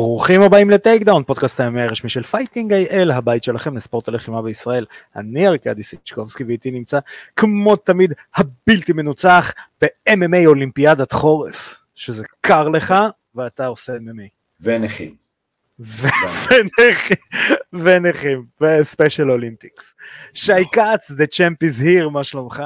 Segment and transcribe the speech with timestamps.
[0.00, 4.86] ברוכים הבאים לטייקדאון, פודקאסט ה-MMA הרשמי של פייטינג איי-אל, הבית שלכם לספורט הלחימה בישראל.
[5.16, 6.98] אני ארקדי סיצ'קובסקי ואיתי נמצא
[7.36, 9.52] כמו תמיד הבלתי מנוצח
[9.82, 12.94] ב-MMA אולימפיאדת חורף, שזה קר לך
[13.34, 14.28] ואתה עושה MMA.
[14.60, 15.14] ונכים.
[15.78, 17.16] ונכים,
[17.72, 19.94] ונכים, ו special olympics.
[20.34, 22.62] שי כץ, the champ is here, מה שלומך?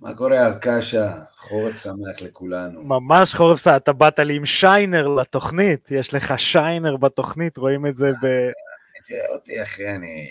[0.00, 1.12] מה קורה ארקשה?
[1.48, 2.82] חורף שמח לכולנו.
[2.82, 7.96] ממש חורף שמח, אתה באת לי עם שיינר לתוכנית, יש לך שיינר בתוכנית, רואים את
[7.96, 8.26] זה ב...
[9.06, 10.26] תראה אותי אחי, אני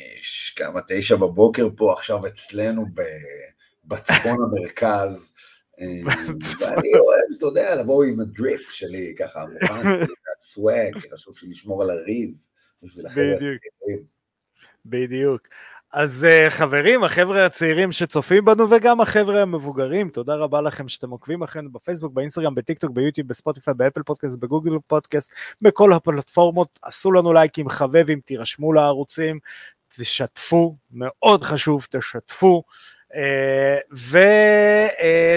[0.56, 2.86] כמה תשע בבוקר פה עכשיו אצלנו
[3.86, 5.34] בצפון המרכז.
[5.80, 6.14] אה,
[6.60, 10.06] ואני אוהב, אתה יודע, לבוא עם ה drip שלי, ככה, מוכן,
[10.54, 12.50] swag, חשוב לי לשמור על ה rizz.
[12.84, 13.62] בדיוק.
[14.86, 15.42] בדיוק.
[15.94, 21.44] אז אה, חברים, החבר'ה הצעירים שצופים בנו וגם החבר'ה המבוגרים, תודה רבה לכם שאתם עוקבים
[21.44, 27.70] אחרינו בפייסבוק, באינסטגרם, בטיקטוק, ביוטיוב, בספוטיפיי, באפל פודקאסט, בגוגל פודקאסט, בכל הפלטפורמות, עשו לנו לייקים,
[27.70, 29.40] חבבים, תירשמו לערוצים,
[29.98, 32.64] תשתפו, מאוד חשוב, תשתפו.
[33.14, 33.96] Uh,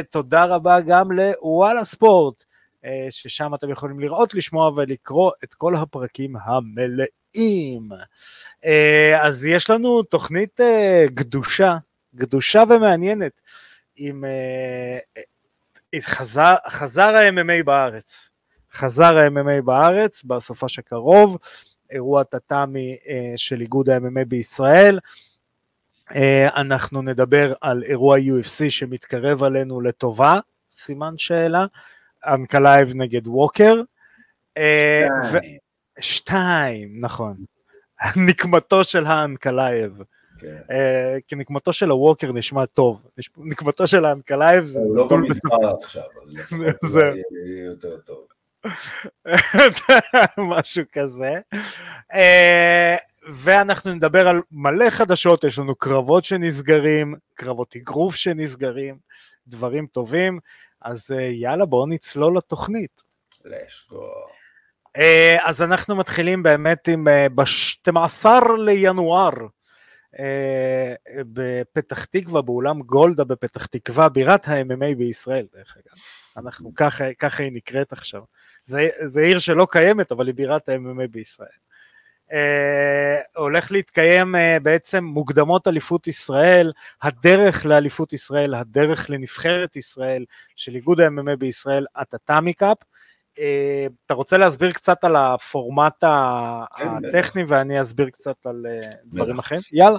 [0.04, 2.44] ותודה uh, רבה גם לוואלה ספורט,
[2.82, 7.25] uh, ששם אתם יכולים לראות, לשמוע ולקרוא את כל הפרקים המלאים.
[7.36, 7.88] נעים.
[8.64, 10.60] אה, אז יש לנו תוכנית
[11.06, 11.76] גדושה,
[12.14, 13.40] גדושה ומעניינת,
[13.96, 18.30] עם אה, חזר, חזר ה-MMA בארץ.
[18.72, 21.38] חזר ה-MMA בארץ בסופ"ש הקרוב,
[21.90, 24.98] אירוע טאטאמי אה, של איגוד ה-MMA בישראל.
[26.56, 30.40] אנחנו נדבר על אירוע UFC שמתקרב עלינו לטובה,
[30.72, 31.66] סימן שאלה,
[32.26, 33.74] אנקלייב נגד ווקר.
[34.52, 35.65] שתיים.
[36.00, 37.36] שתיים, נכון.
[38.16, 40.02] נקמתו של האנקלייב.
[40.38, 40.56] כן.
[40.70, 46.90] אה, כי נקמתו של הווקר נשמע טוב, נקמתו של האנקלייב זה לא במספר עכשיו, אז
[46.92, 47.00] זה
[47.46, 48.26] יהיה יותר טוב.
[50.38, 51.40] משהו כזה.
[52.12, 52.96] אה,
[53.32, 58.98] ואנחנו נדבר על מלא חדשות, יש לנו קרבות שנסגרים, קרבות אגרוף שנסגרים,
[59.46, 60.38] דברים טובים,
[60.82, 63.02] אז אה, יאללה בואו נצלול לתוכנית.
[63.44, 64.35] let's go.
[64.96, 68.26] אה, אז אנחנו מתחילים באמת עם אה, ב-12
[68.58, 69.32] לינואר
[70.18, 70.94] אה,
[71.32, 75.98] בפתח תקווה, באולם גולדה בפתח תקווה, בירת ה-MMA בישראל דרך אגב.
[76.36, 78.22] אנחנו ככה, ככה היא נקראת עכשיו.
[78.64, 81.48] זה, זה עיר שלא קיימת, אבל היא בירת ה-MMA בישראל.
[82.30, 82.34] Uh,
[83.36, 90.24] הולך להתקיים uh, בעצם מוקדמות אליפות ישראל, הדרך לאליפות ישראל, הדרך לנבחרת ישראל
[90.56, 92.76] של איגוד ה-MMA בישראל, הטאטאמי קאפ.
[94.06, 99.60] אתה רוצה להסביר קצת על הפורמט כן, הטכני ואני אסביר קצת על אה, דברים אחרים?
[99.72, 99.98] יאללה.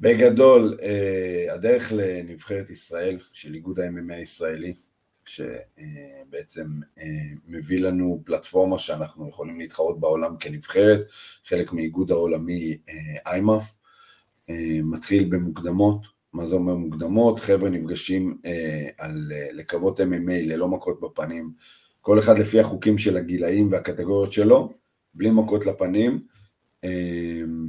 [0.00, 4.74] בגדול, אה, הדרך לנבחרת ישראל של איגוד ה-MMA הישראלי,
[5.24, 6.66] שבעצם
[7.46, 11.00] מביא לנו פלטפורמה שאנחנו יכולים להתחרות בעולם כנבחרת,
[11.44, 12.78] חלק מאיגוד העולמי
[13.26, 13.74] איימאף,
[14.82, 17.40] מתחיל במוקדמות, מה זה אומר מוקדמות?
[17.40, 18.38] חבר'ה נפגשים
[18.98, 21.52] על לקוות MMA ללא מכות בפנים,
[22.00, 24.72] כל אחד לפי החוקים של הגילאים והקטגוריות שלו,
[25.14, 26.26] בלי מכות לפנים,
[26.84, 27.66] אמ,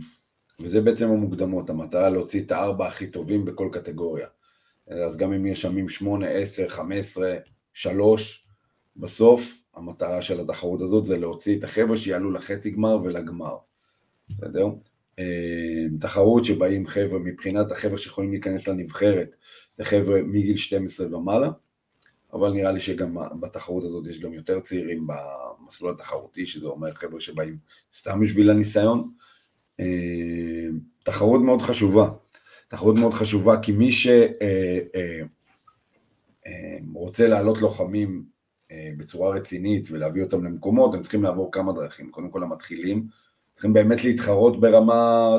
[0.59, 4.27] וזה בעצם המוקדמות, המטרה להוציא את הארבע הכי טובים בכל קטגוריה.
[4.87, 7.35] אז גם אם יש שמים שמונה, עשר, חמש עשרה,
[7.73, 8.45] שלוש,
[8.97, 13.57] בסוף המטרה של התחרות הזאת זה להוציא את החבר'ה שיעלו לחצי גמר ולגמר,
[14.29, 14.65] בסדר?
[15.19, 19.35] אמ, תחרות שבאים חבר'ה, מבחינת החבר'ה שיכולים להיכנס לנבחרת,
[19.77, 21.49] זה חבר'ה מגיל 12 ומעלה,
[22.33, 27.19] אבל נראה לי שגם בתחרות הזאת יש גם יותר צעירים במסלול התחרותי, שזה אומר חבר'ה
[27.19, 27.57] שבאים
[27.93, 29.11] סתם בשביל הניסיון.
[29.79, 30.67] אה,
[31.03, 32.09] תחרות מאוד חשובה,
[32.67, 34.43] תחרות מאוד חשובה כי מי שרוצה
[37.23, 38.25] אה, אה, להעלות לוחמים
[38.97, 42.11] בצורה רצינית ולהביא אותם למקומות, הם צריכים לעבור כמה דרכים.
[42.11, 43.07] קודם כל המתחילים,
[43.53, 45.29] צריכים באמת להתחרות ברמה,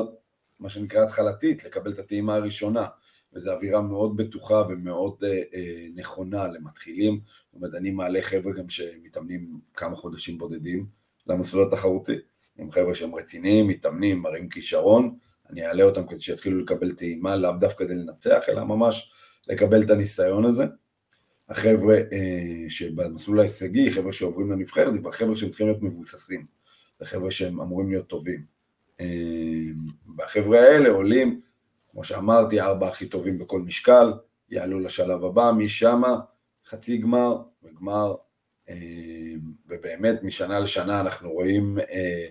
[0.59, 2.85] מה שנקרא התחלתית, לקבל את הטעימה הראשונה.
[3.33, 7.19] וזו אווירה מאוד בטוחה ומאוד אה, אה, נכונה למתחילים.
[7.45, 10.85] זאת אומרת, אני מעלה חבר'ה גם שמתאמנים כמה חודשים בודדים
[11.27, 12.15] למסלול התחרותי.
[12.57, 15.17] עם חבר'ה שהם רציניים, מתאמנים, מראים כישרון,
[15.49, 19.11] אני אעלה אותם כדי שיתחילו לקבל טעימה, לאו דווקא כדי לנצח, אלא ממש
[19.47, 20.65] לקבל את הניסיון הזה.
[21.49, 26.45] החבר'ה אה, שבמסלול ההישגי, חבר'ה שעוברים לנבחרת, זה כבר חבר'ה שהם להיות מבוססים.
[26.99, 28.45] זה חבר'ה שהם אמורים להיות טובים.
[28.99, 29.05] אה,
[30.17, 31.41] והחבר'ה האלה עולים
[31.91, 34.13] כמו שאמרתי, ארבע הכי טובים בכל משקל,
[34.49, 36.01] יעלו לשלב הבא, משם
[36.65, 38.15] חצי גמר וגמר,
[38.69, 38.75] אה,
[39.67, 42.25] ובאמת משנה לשנה אנחנו רואים, אה,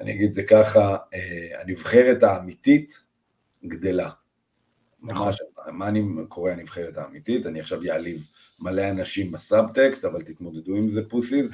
[0.00, 3.04] אני אגיד זה ככה, אה, הנבחרת האמיתית
[3.66, 4.10] גדלה.
[5.02, 5.26] נכון.
[5.26, 5.42] ממש,
[5.72, 7.46] מה אני קורא הנבחרת האמיתית?
[7.46, 8.26] אני עכשיו יעליב
[8.58, 11.50] מלא אנשים בסאבטקסט, אבל תתמודדו עם זה פוסיס.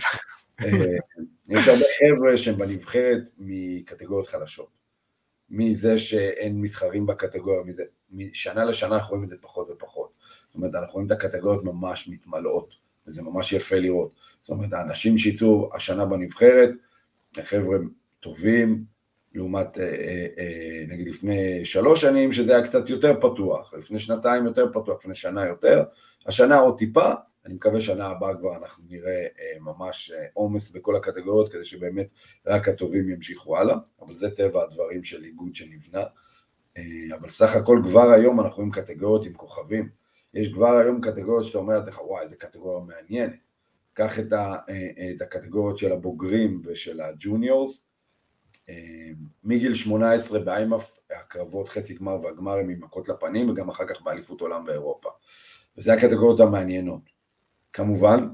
[1.48, 4.79] יש הרבה חבר'ה שהם בנבחרת מקטגוריות חדשות.
[5.50, 10.10] מזה שאין מתחרים בקטגוריה, מזה, משנה לשנה אנחנו רואים את זה פחות ופחות.
[10.46, 12.74] זאת אומרת, אנחנו רואים את הקטגוריות ממש מתמלאות,
[13.06, 14.10] וזה ממש יפה לראות.
[14.42, 16.70] זאת אומרת, האנשים שיצאו השנה בנבחרת,
[17.42, 17.78] חבר'ה
[18.20, 18.84] טובים,
[19.34, 24.46] לעומת אה, אה, אה, נגיד לפני שלוש שנים, שזה היה קצת יותר פתוח, לפני שנתיים
[24.46, 25.84] יותר פתוח, לפני שנה יותר,
[26.26, 27.12] השנה עוד טיפה,
[27.46, 29.26] אני מקווה שנה הבאה כבר אנחנו נראה
[29.60, 32.08] ממש עומס בכל הקטגוריות, כדי שבאמת
[32.46, 36.02] רק הטובים ימשיכו הלאה, אבל זה טבע הדברים של איגוד שנבנה.
[37.14, 39.88] אבל סך הכל כבר היום אנחנו רואים קטגוריות עם כוכבים.
[40.34, 43.36] יש כבר היום קטגוריות שאתה אומר לעצמך, וואי, איזה קטגוריה מעניינת.
[43.92, 44.32] קח את,
[45.16, 47.86] את הקטגוריות של הבוגרים ושל הג'וניורס,
[49.44, 54.40] מגיל 18 באיימאף, הקרבות חצי גמר והגמר הם עם מכות לפנים, וגם אחר כך באליפות
[54.40, 55.08] עולם ואירופה.
[55.78, 57.19] וזה הקטגוריות המעניינות.
[57.72, 58.28] כמובן,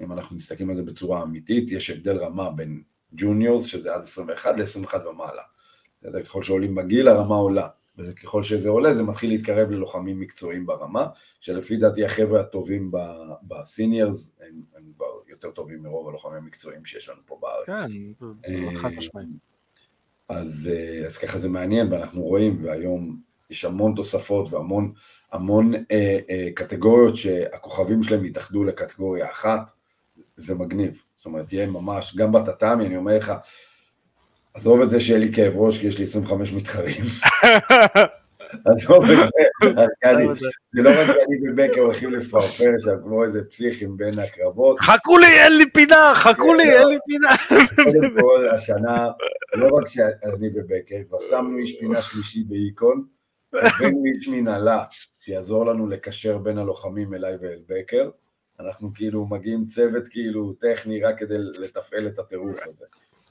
[0.00, 2.82] אם אנחנו מסתכלים על זה בצורה אמיתית, יש הבדל רמה בין
[3.12, 5.42] ג'וניורס, שזה עד 21, ל-21 ומעלה.
[6.24, 7.68] ככל שעולים בגיל, הרמה עולה.
[7.98, 11.06] וככל שזה עולה, זה מתחיל להתקרב ללוחמים מקצועיים ברמה,
[11.40, 12.90] שלפי דעתי החבר'ה הטובים
[13.42, 17.66] בסיניורס הם, הם כבר יותר טובים מרוב הלוחמים המקצועיים שיש לנו פה בארץ.
[17.66, 17.90] כן,
[18.48, 19.28] אה, חד משמעית.
[20.28, 23.20] אז, אה, אז ככה זה מעניין, ואנחנו רואים, והיום
[23.50, 24.92] יש המון תוספות והמון
[25.34, 29.70] המון אה, אה, קטגוריות שהכוכבים שלהם יתאחדו לקטגוריה אחת,
[30.36, 31.02] זה מגניב.
[31.16, 33.32] זאת אומרת, יהיה ממש, גם בטאטאמי, אני אומר לך,
[34.54, 37.04] עזוב את זה שיהיה לי כאב ראש, כי יש לי 25 מתחרים.
[38.66, 39.24] עזוב את זה,
[39.64, 40.26] ארכדי,
[40.74, 44.80] זה לא רק אני ובקר הולכים לפרפר שם כמו איזה פסיכים בין הקרבות.
[44.80, 47.62] חכו לי, אין לי פינה, חכו לי, אין לי פינה.
[47.84, 49.06] קודם כל, השנה,
[49.54, 53.13] לא רק שאני ובקר, כבר שמנו איש פינה שלישי באיקון,
[53.62, 54.84] הבאנו איש מנהלה
[55.20, 58.10] שיעזור לנו לקשר בין הלוחמים אליי ואל בקר.
[58.60, 62.84] אנחנו כאילו מגיעים צוות כאילו טכני רק כדי לתפעל את הטירוף הזה.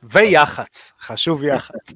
[0.03, 1.93] ויח"צ, חשוב יח"צ.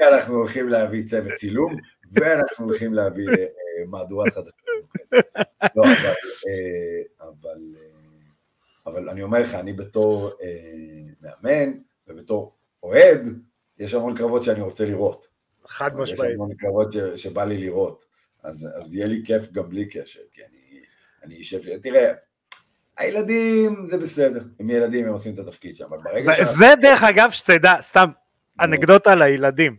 [0.00, 1.76] ואנחנו הולכים להביא צוות צילום,
[2.12, 4.54] ואנחנו הולכים להביא אה, מהדורת חדשות.
[5.76, 6.14] לא, אבל,
[6.48, 7.86] אה, אבל, אה,
[8.86, 10.30] אבל אני אומר לך, אני בתור
[11.20, 11.72] מאמן
[12.08, 13.28] ובתור אוהד,
[13.78, 15.35] יש המון קרבות שאני רוצה לראות.
[15.68, 16.30] חד משמעית.
[16.30, 18.04] יש המון קרבות שבא לי לראות.
[18.42, 20.80] אז, אז יהיה לי כיף גם בלי קשר, כי אני,
[21.22, 22.12] אני אשב, תראה,
[22.96, 26.40] הילדים זה בסדר, הם ילדים, הם עושים את התפקיד שם, אבל ברגע ש...
[26.40, 28.10] זה דרך אגב, שתדע, סתם
[28.60, 29.76] אנקדוטה לילדים.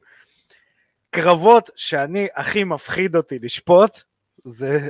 [1.10, 4.02] קרבות שאני הכי מפחיד אותי לשפוט,
[4.46, 4.90] זה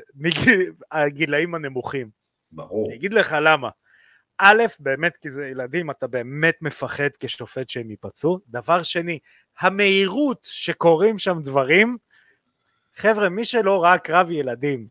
[0.91, 2.09] הגילאים הנמוכים.
[2.51, 2.85] ברור.
[2.87, 3.69] אני אגיד לך למה.
[4.37, 8.39] א', באמת כי זה ילדים, אתה באמת מפחד כשופט שהם ייפצעו.
[8.47, 9.19] דבר שני,
[9.59, 11.97] המהירות שקורים שם דברים,
[12.95, 14.87] חבר'ה, מי שלא ראה קרב ילדים,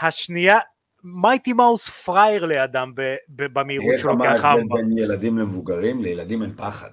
[0.00, 0.58] השנייה,
[1.04, 2.92] מייטי מאוס פראייר לידם
[3.28, 4.34] במהירות שלו ככה.
[4.34, 6.02] איך אמרת בין ילדים למבוגרים?
[6.02, 6.90] לילדים אין פחד.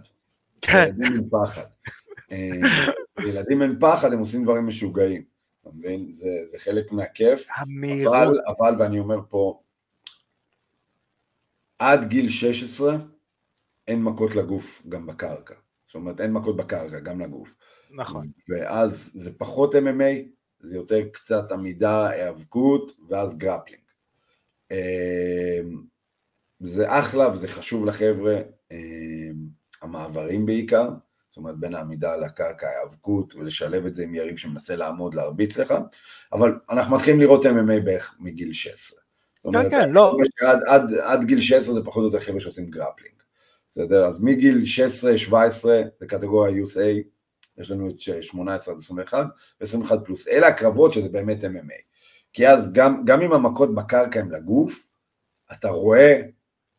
[0.62, 0.84] כן.
[0.84, 1.66] לילדים אין פחד.
[2.32, 2.50] אה,
[3.20, 5.24] לילדים אין פחד, הם עושים דברים משוגעים.
[5.62, 6.14] אתה מבין?
[6.14, 7.48] זה, זה חלק מהכיף.
[7.56, 8.16] המהירות.
[8.16, 9.62] אבל, אבל, ואני אומר פה,
[11.80, 12.96] עד גיל 16
[13.88, 15.56] אין מכות לגוף גם בקרקע.
[15.92, 17.56] זאת אומרת, אין מכות בקרקע, גם לגוף.
[17.90, 18.28] נכון.
[18.50, 23.82] ואז זה פחות MMA, זה יותר קצת עמידה, היאבקות, ואז גרפלינג.
[24.72, 25.82] אמ,
[26.60, 29.34] זה אחלה וזה חשוב לחבר'ה, אמ,
[29.82, 30.90] המעברים בעיקר,
[31.30, 35.58] זאת אומרת בין העמידה על הקרקע, ההיאבקות, ולשלב את זה עם יריב שמנסה לעמוד, להרביץ
[35.58, 35.74] לך,
[36.34, 39.00] אבל אנחנו מתחילים לראות MMA בערך מגיל 16.
[39.54, 40.18] כן, כן, לא.
[40.48, 43.21] עד, עד, עד גיל 16 זה פחות או יותר חבר'ה שעושים גרפלינג.
[43.72, 44.06] בסדר?
[44.06, 44.64] אז מגיל
[45.30, 45.34] 16-17
[46.00, 47.08] זה קטגוריה USA,
[47.58, 49.28] יש לנו את 18 עד 21
[49.62, 50.28] ו-21 פלוס.
[50.28, 51.82] אלה הקרבות שזה באמת MMA.
[52.34, 54.88] כי אז גם, גם אם המכות בקרקע הם לגוף,
[55.52, 56.22] אתה רואה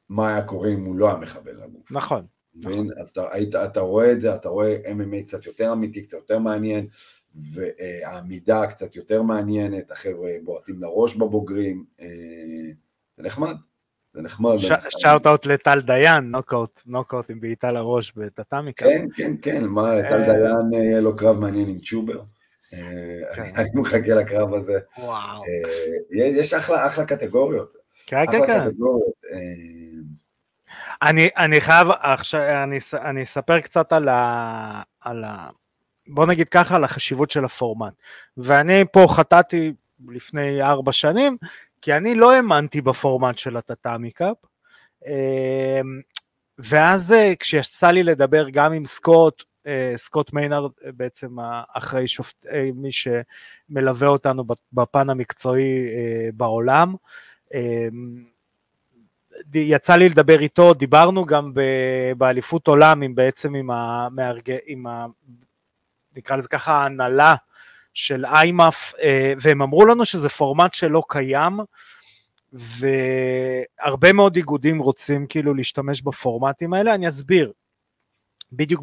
[0.08, 1.92] מה היה קורה אם הוא לא היה מכוון לגוף.
[1.92, 2.26] נכון.
[2.54, 2.88] נכון.
[3.00, 6.38] אז אתה, היית, אתה רואה את זה, אתה רואה MMA קצת יותר אמיתי, קצת יותר
[6.38, 6.86] מעניין,
[7.34, 12.06] והעמידה קצת יותר מעניינת, החבר'ה בועטים לראש בבוגרים, אה,
[13.16, 13.54] זה נחמד.
[14.14, 14.56] זה נחמד.
[14.88, 18.84] שאוט אאוט לטל דיין, נוקאוט, נוקאוט עם בעיטה לראש בטאטאמי קאפ.
[18.84, 22.22] כן, כן, כן, מה, טל אה, דיין יהיה לו קרב מעניין עם צ'ובר.
[22.74, 22.78] אה,
[23.34, 23.52] כן.
[23.56, 24.78] אני מחכה לקרב הזה.
[24.98, 25.42] וואו.
[26.10, 27.72] יש אחלה קטגוריות.
[28.06, 28.68] כן, כן, כן.
[31.02, 35.48] אני, אני חייב, עכשיו, אני, אני אספר קצת על ה, על ה...
[36.06, 37.92] בוא נגיד ככה, על החשיבות של הפורמט.
[38.36, 39.72] ואני פה חטאתי
[40.08, 41.36] לפני ארבע שנים,
[41.82, 44.36] כי אני לא האמנתי בפורמט של הטאטאמי קאפ,
[45.06, 46.00] אמ,
[46.58, 51.36] ואז אה, כשיצא לי לדבר גם עם סקוט, אה, סקוט מיינרד בעצם
[51.72, 55.86] אחרי שופט, אה, מי שמלווה אותנו בפן המקצועי
[56.34, 56.94] בעולם,
[57.54, 58.24] אמ,
[59.54, 61.52] יצא לי לדבר איתו, דיברנו גם
[62.16, 64.56] באליפות עולם עם בעצם עם המארג...
[64.66, 65.06] עם ה...
[66.16, 67.34] נקרא לזה ככה ההנהלה
[67.94, 71.58] של איימאף, אה, והם אמרו לנו שזה פורמט שלא קיים,
[72.52, 77.52] והרבה מאוד איגודים רוצים כאילו להשתמש בפורמטים האלה, אני אסביר
[78.52, 78.82] בדיוק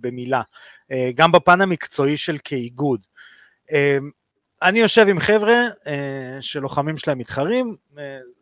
[0.00, 0.42] במילה,
[0.92, 3.06] אה, גם בפן המקצועי של כאיגוד.
[3.72, 3.98] אה,
[4.62, 5.68] אני יושב עם חבר'ה
[6.40, 7.76] שלוחמים שלהם מתחרים,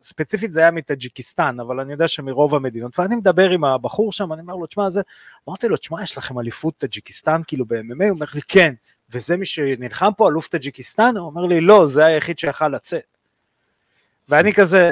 [0.03, 4.41] ספציפית זה היה מטאג'יקיסטן, אבל אני יודע שמרוב המדינות, ואני מדבר עם הבחור שם, אני
[4.41, 5.01] אומר לו, תשמע, זה,
[5.49, 8.03] אמרתי לו, תשמע, יש לכם אליפות טאג'יקיסטן כאילו ב-MMA?
[8.03, 8.73] הוא אומר לי, כן,
[9.11, 11.17] וזה מי שנלחם פה, אלוף טאג'יקיסטן?
[11.17, 13.17] הוא אומר לי, לא, זה היחיד שיכל לצאת.
[14.29, 14.91] ואני כזה,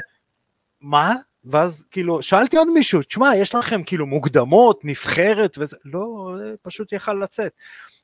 [0.82, 1.14] מה?
[1.46, 7.14] ואז כאילו, שאלתי עוד מישהו, תשמע, יש לכם כאילו מוקדמות, נבחרת וזה, לא, פשוט יכל
[7.14, 7.52] לצאת.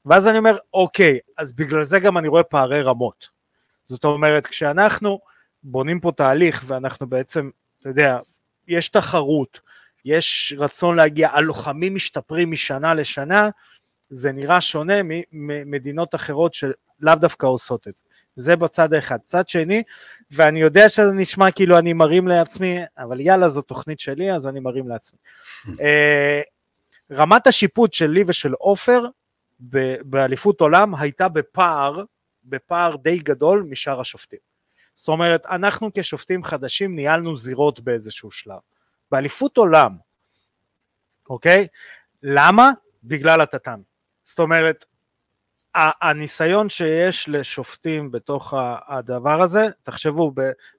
[0.05, 3.29] ואז אני אומר, אוקיי, אז בגלל זה גם אני רואה פערי רמות.
[3.87, 5.19] זאת אומרת, כשאנחנו
[5.63, 8.19] בונים פה תהליך ואנחנו בעצם, אתה יודע,
[8.67, 9.59] יש תחרות,
[10.05, 13.49] יש רצון להגיע, הלוחמים משתפרים משנה לשנה,
[14.09, 14.93] זה נראה שונה
[15.31, 18.03] ממדינות אחרות שלאו דווקא עושות את זה.
[18.35, 19.17] זה בצד האחד.
[19.23, 19.83] צד שני,
[20.31, 24.59] ואני יודע שזה נשמע כאילו אני מרים לעצמי, אבל יאללה, זו תוכנית שלי, אז אני
[24.59, 25.19] מרים לעצמי.
[25.81, 26.41] אה,
[27.11, 29.05] רמת השיפוט שלי ושל עופר
[30.03, 32.03] באליפות עולם הייתה בפער,
[32.43, 34.39] בפער די גדול משאר השופטים.
[34.93, 38.59] זאת אומרת, אנחנו כשופטים חדשים ניהלנו זירות באיזשהו שלב.
[39.11, 39.95] באליפות עולם,
[41.29, 41.67] אוקיי?
[42.23, 42.71] למה?
[43.03, 43.83] בגלל הטאטאמי.
[44.25, 44.85] זאת אומרת,
[45.75, 48.53] הניסיון שיש לשופטים בתוך
[48.87, 50.33] הדבר הזה, תחשבו,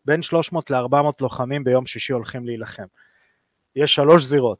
[0.04, 2.84] בין 300 ל-400 לוחמים ביום שישי הולכים להילחם.
[3.76, 4.58] יש שלוש זירות,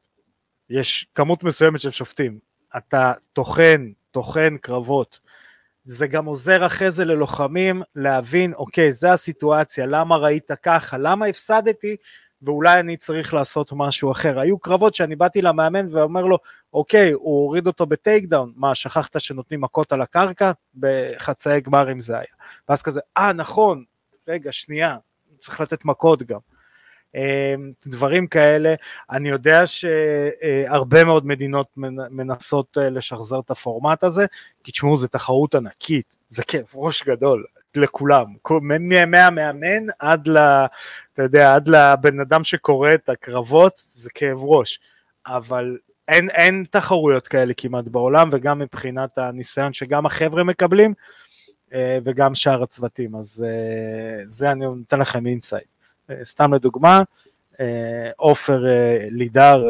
[0.69, 2.39] יש כמות מסוימת של שופטים,
[2.77, 5.19] אתה טוחן, טוחן קרבות.
[5.83, 11.95] זה גם עוזר אחרי זה ללוחמים להבין, אוקיי, זה הסיטואציה, למה ראית ככה, למה הפסדתי,
[12.41, 14.39] ואולי אני צריך לעשות משהו אחר.
[14.39, 16.37] היו קרבות שאני באתי למאמן ואומר לו,
[16.73, 20.51] אוקיי, הוא הוריד אותו בטייק דאון, מה, שכחת שנותנים מכות על הקרקע?
[20.75, 22.25] בחצאי גמרים זה היה.
[22.69, 23.83] ואז כזה, אה, נכון,
[24.27, 24.97] רגע, שנייה,
[25.39, 26.39] צריך לתת מכות גם.
[27.15, 28.75] אמ, דברים כאלה.
[29.11, 31.67] אני יודע שהרבה מאוד מדינות
[32.09, 34.25] מנסות אה, לשחזר את הפורמט הזה,
[34.63, 37.45] כי תשמעו, זו תחרות ענקית, זה כאב ראש גדול.
[37.77, 38.25] לכולם,
[38.79, 40.37] מהמאמן עד ל...
[41.13, 44.79] אתה יודע, עד לבן אדם שקורא את הקרבות, זה כאב ראש.
[45.27, 50.93] אבל אין, אין תחרויות כאלה כמעט בעולם, וגם מבחינת הניסיון שגם החבר'ה מקבלים,
[51.73, 53.15] אה, וגם שאר הצוותים.
[53.15, 55.67] אז אה, זה אני נותן לכם insight.
[56.09, 57.01] אה, סתם לדוגמה,
[58.15, 58.63] עופר
[59.11, 59.65] לידר,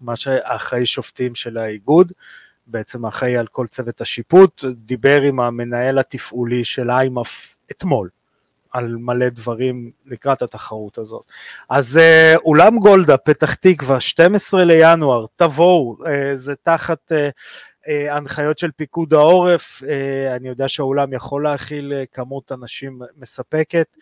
[0.00, 2.12] מה שאחראי שופטים של האיגוד,
[2.66, 8.08] בעצם אחראי על כל צוות השיפוט, דיבר עם המנהל התפעולי של איימאף אתמול.
[8.74, 11.24] על מלא דברים לקראת התחרות הזאת.
[11.70, 18.70] אז uh, אולם גולדה, פתח תקווה, 12 לינואר, תבואו, uh, זה תחת uh, הנחיות של
[18.76, 19.82] פיקוד העורף,
[20.36, 23.96] אני יודע שהאולם יכול להכיל כמות אנשים מספקת,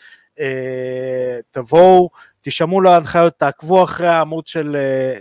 [1.51, 2.11] תבואו,
[2.43, 4.77] תשמעו להנחיות, תעקבו אחרי העמוד של,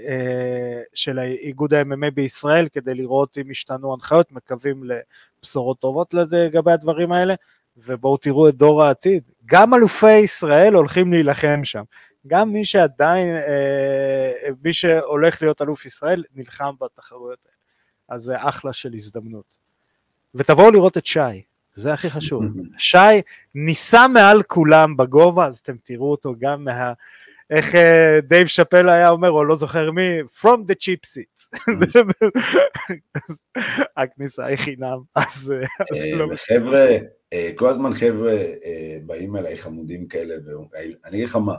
[0.07, 7.11] uh, של איגוד ה-MMA בישראל כדי לראות אם השתנו הנחיות, מקווים לבשורות טובות לגבי הדברים
[7.11, 7.35] האלה.
[7.77, 11.83] ובואו תראו את דור העתיד, גם אלופי ישראל הולכים להילחם שם,
[12.27, 17.55] גם מי שעדיין, אה, מי שהולך להיות אלוף ישראל נלחם בתחרויות האלה,
[18.09, 19.57] אז זה אחלה של הזדמנות.
[20.35, 21.19] ותבואו לראות את שי,
[21.75, 22.43] זה הכי חשוב.
[22.77, 23.21] שי
[23.55, 26.93] ניסה מעל כולם בגובה, אז אתם תראו אותו גם מה...
[27.51, 31.57] איך אה, דייב שאפל היה אומר, או לא זוכר מי, From the cheap seats.
[33.97, 36.59] הכניסה היא חינם, אז אה, לא משנה.
[36.59, 36.97] חבר'ה,
[37.33, 38.35] אה, כל הזמן חבר'ה
[39.05, 40.35] באים אליי חמודים כאלה,
[40.71, 41.55] ואני אגיד לך מה,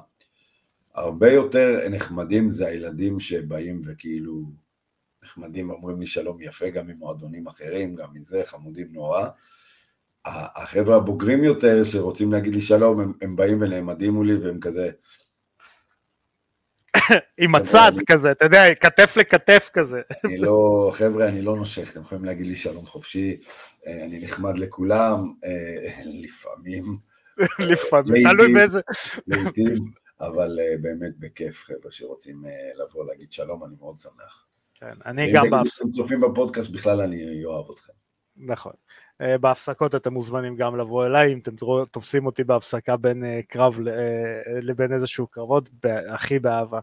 [0.95, 4.43] הרבה יותר נחמדים זה הילדים שבאים וכאילו
[5.25, 9.29] נחמדים, אומרים לי שלום יפה, גם ממועדונים אחרים, גם מזה, חמודים נורא.
[10.25, 14.91] החבר'ה הבוגרים יותר שרוצים להגיד לי שלום, הם, הם באים ונעמדים מולי והם כזה,
[17.41, 20.01] עם הצד כזה, אתה יודע, כתף לכתף כזה.
[20.25, 23.37] אני לא, חבר'ה, אני לא נושך, אתם יכולים להגיד לי שלום חופשי,
[23.87, 26.99] אה, אני נחמד לכולם, אה, לפעמים.
[27.73, 28.81] לפעמים, תלוי באיזה...
[29.27, 29.85] לעיתים,
[30.21, 32.43] אבל אה, באמת בכיף, חבר'ה שרוצים
[32.75, 34.47] לבוא להגיד שלום, אני מאוד שמח.
[34.75, 35.45] כן, אני גם.
[35.45, 37.93] אם אתם צופים בפודקאסט בכלל, אני אוהב אתכם.
[38.37, 38.73] נכון.
[39.21, 41.53] אה, בהפסקות אתם מוזמנים גם לבוא אליי, אם אתם
[41.91, 45.71] תופסים אותי בהפסקה בין אה, קרב אה, לבין איזשהו קרבות,
[46.09, 46.81] הכי באהבה.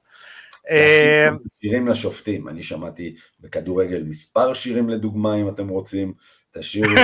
[1.62, 6.14] שירים לשופטים, אני שמעתי בכדורגל מספר שירים לדוגמה אם אתם רוצים,
[6.58, 6.90] תשאירו...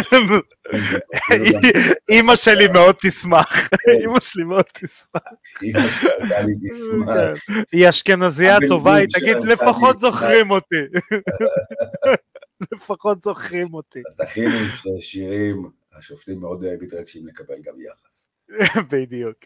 [2.10, 3.92] אימא שלי מאוד תשמח, כן.
[3.92, 5.22] אימא שלי מאוד תשמח.
[5.62, 7.66] אימא שלי תשמח.
[7.72, 10.76] היא אשכנזייה טובה, היא תגיד לפחות תשמח." זוכרים אותי.
[12.72, 14.02] לפחות זוכרים אותי.
[14.08, 18.30] אז תכינו שני שירים, השופטים מאוד אה, מתרגשים לקבל גם יחס.
[18.92, 19.38] בדיוק.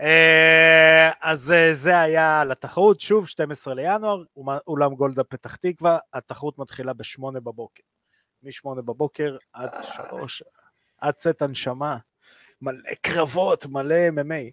[0.00, 4.22] אה, אז אה, זה היה לתחרות, שוב, 12 לינואר,
[4.66, 7.82] אולם גולדה פתח תקווה, התחרות מתחילה ב-8 בבוקר.
[8.42, 9.70] מ-8 בבוקר עד
[10.10, 10.42] 3,
[10.98, 11.96] עד צאת הנשמה,
[12.62, 14.50] מלא קרבות, מלא MMA.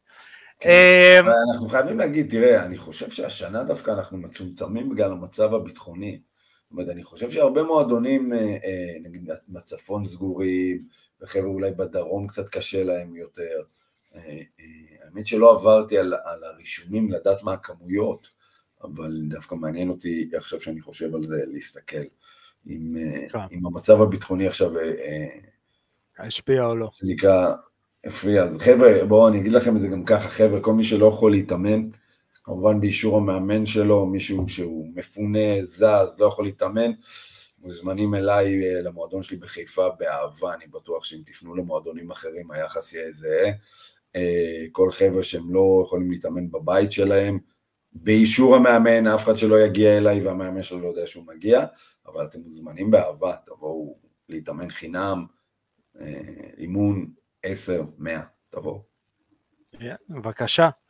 [0.65, 6.19] אה, אבל אנחנו חייבים להגיד, תראה, אני חושב שהשנה דווקא אנחנו מצומצמים בגלל המצב הביטחוני.
[6.67, 10.83] זאת אומרת, אני חושב שהרבה מועדונים, אה, אה, נגיד בצפון סגורים,
[11.21, 13.61] וחבר'ה אולי בדרום קצת קשה להם יותר.
[14.15, 14.41] אה,
[15.03, 18.27] האמת שלא עברתי על, על הרישומים לדעת מה הכמויות,
[18.83, 21.97] אבל דווקא מעניין אותי עכשיו שאני חושב על זה, להסתכל.
[22.67, 22.95] אם,
[23.29, 23.39] כן.
[23.51, 24.71] אם המצב הביטחוני עכשיו,
[26.19, 26.89] השפיע או לא.
[26.93, 27.53] שנקרא,
[28.05, 28.43] הפריע.
[28.43, 31.31] אז חבר'ה, בואו אני אגיד לכם את זה גם ככה, חבר'ה, כל מי שלא יכול
[31.31, 31.89] להתאמן,
[32.47, 36.91] כמובן באישור המאמן שלו, מישהו שהוא מפונה, זז, לא יכול להתאמן,
[37.59, 43.11] מוזמנים אליי אה, למועדון שלי בחיפה באהבה, אני בטוח שאם תפנו למועדונים אחרים היחס יהיה
[43.11, 43.51] זהה.
[44.15, 47.39] אה, כל חבר'ה שהם לא יכולים להתאמן בבית שלהם,
[47.93, 51.65] באישור המאמן, אף אחד שלא יגיע אליי והמאמן שלו לא יודע שהוא מגיע,
[52.05, 53.97] אבל אתם מוזמנים באהבה, תבואו
[54.29, 55.25] להתאמן חינם,
[55.99, 56.21] אה,
[56.57, 57.11] אימון
[57.43, 58.83] 10, 100, תבואו.
[59.79, 60.63] כן, בבקשה.
[60.63, 60.86] אה,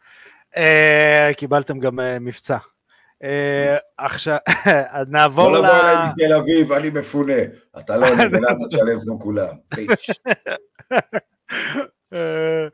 [1.38, 2.58] קיבלתם גם אה, מבצע.
[3.24, 4.38] אה, עכשיו,
[5.12, 5.63] נעבור לא ל...
[5.63, 7.34] לבוא אליי מתל אביב, אני מפונה.
[7.80, 8.08] אתה לא
[8.50, 9.56] למה תשלם כמו כולם?
[12.13, 12.68] אה,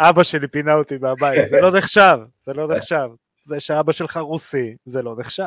[0.00, 3.08] אבא שלי פינה אותי מהבית, זה לא נחשב, זה לא נחשב.
[3.44, 5.44] זה שאבא שלך רוסי, זה לא נחשב.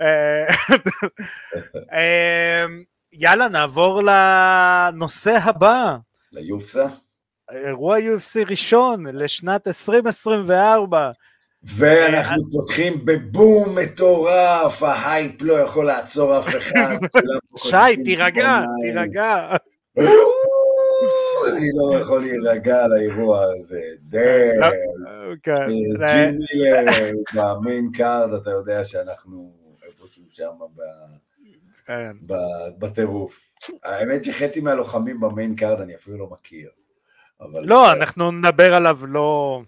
[0.00, 0.46] אה,
[1.92, 2.64] אה,
[3.12, 5.96] יאללה, נעבור לנושא הבא.
[6.32, 6.86] ליופסה.
[7.52, 11.10] אירוע UFC ראשון לשנת 2024.
[11.62, 16.96] ואנחנו פותחים בבום מטורף, ההייפ לא יכול לעצור אף אחד.
[17.70, 18.60] שי, תירגע.
[18.82, 19.56] תירגע.
[21.56, 23.80] אני לא יכול להירגע על האירוע הזה.
[24.00, 24.60] Damn.
[25.98, 29.52] זה- ג'ים מילר הוא ב main card, אתה יודע שאנחנו
[29.86, 30.50] איפשהו שם
[31.86, 32.12] כן.
[32.78, 33.40] בטירוף.
[33.84, 36.70] האמת שחצי מהלוחמים ב main card אני אפילו לא מכיר.
[37.40, 39.62] אבל- לא, אנחנו נדבר עליו לא,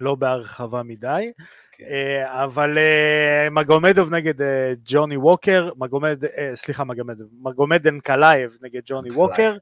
[0.00, 1.32] לא בהרחבה מדי,
[1.72, 1.84] כן.
[1.84, 6.22] אה, אבל אה, מגומדוב נגד אה, ג'וני ווקר, מגומד,
[6.54, 9.18] סליחה, מגומדוב, מגומד אנקלייב נגד ג'וני אנקלייב.
[9.18, 9.56] ווקר,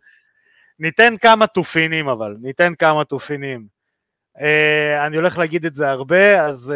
[0.79, 3.67] ניתן כמה תופינים אבל, ניתן כמה תופינים.
[5.07, 6.73] אני הולך להגיד את זה הרבה, אז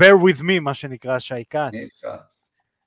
[0.00, 2.04] bear with me, מה שנקרא שי כץ.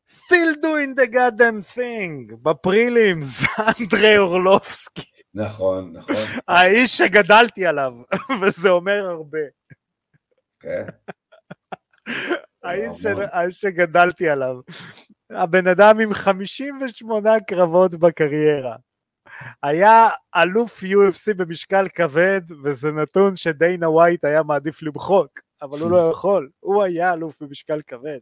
[0.10, 3.44] still doing the goddamn thing, ב prelims,
[3.80, 5.17] אנדרי אורלובסקי.
[5.38, 6.16] נכון, נכון.
[6.48, 7.94] האיש שגדלתי עליו,
[8.42, 9.40] וזה אומר הרבה.
[10.60, 10.86] כן.
[12.64, 14.56] האיש, שגדלתי עליו.
[15.30, 18.76] הבן אדם עם 58 קרבות בקריירה.
[19.64, 26.10] היה אלוף UFC במשקל כבד, וזה נתון שדיינה ווייט היה מעדיף למחוק, אבל הוא לא
[26.12, 28.20] יכול, הוא היה אלוף במשקל כבד.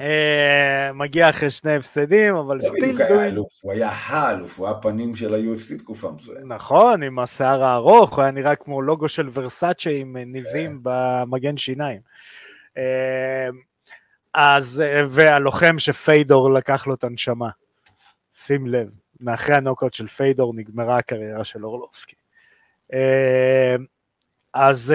[0.00, 3.38] אה, מגיע אחרי שני הפסדים, אבל still doing...
[3.62, 6.40] הוא היה האלוף, הוא היה פנים של ה-UFC תקופה מסוימת.
[6.44, 12.00] נכון, עם השיער הארוך, הוא היה נראה כמו לוגו של ורסאצ'ה עם ניבים במגן שיניים.
[12.76, 13.48] אה,
[14.34, 17.48] אז, אה, והלוחם שפיידור לקח לו את הנשמה.
[18.34, 18.88] שים לב,
[19.20, 22.16] מאחרי הנוקאוט של פיידור נגמרה הקריירה של אורלובסקי.
[24.58, 24.94] אז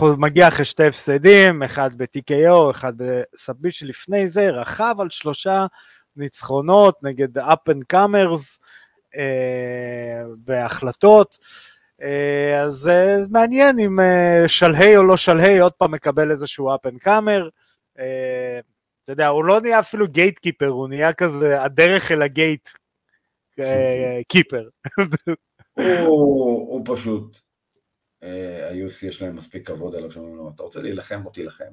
[0.00, 5.66] הוא מגיע אחרי שתי הפסדים, אחד ב-TKO, אחד בסאבישן לפני זה, רכב על שלושה
[6.16, 8.58] ניצחונות נגד up and comers
[9.16, 11.38] אה, בהחלטות.
[12.02, 16.88] אה, אז אה, מעניין אם אה, שלהי או לא שלהי עוד פעם מקבל איזשהו up
[16.88, 17.50] and comer.
[17.98, 18.60] אה,
[19.04, 22.68] אתה יודע, הוא לא נהיה אפילו גייט קיפר, הוא נהיה כזה הדרך אל הגייט
[24.28, 24.68] קיפר.
[25.76, 27.45] הוא הוא פשוט,
[28.22, 31.64] ה-UFC יש להם מספיק כבוד אליו, שאומרים לו, אתה רוצה להילחם, בוא תילחם.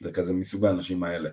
[0.00, 1.30] זה כזה מסוג האנשים האלה.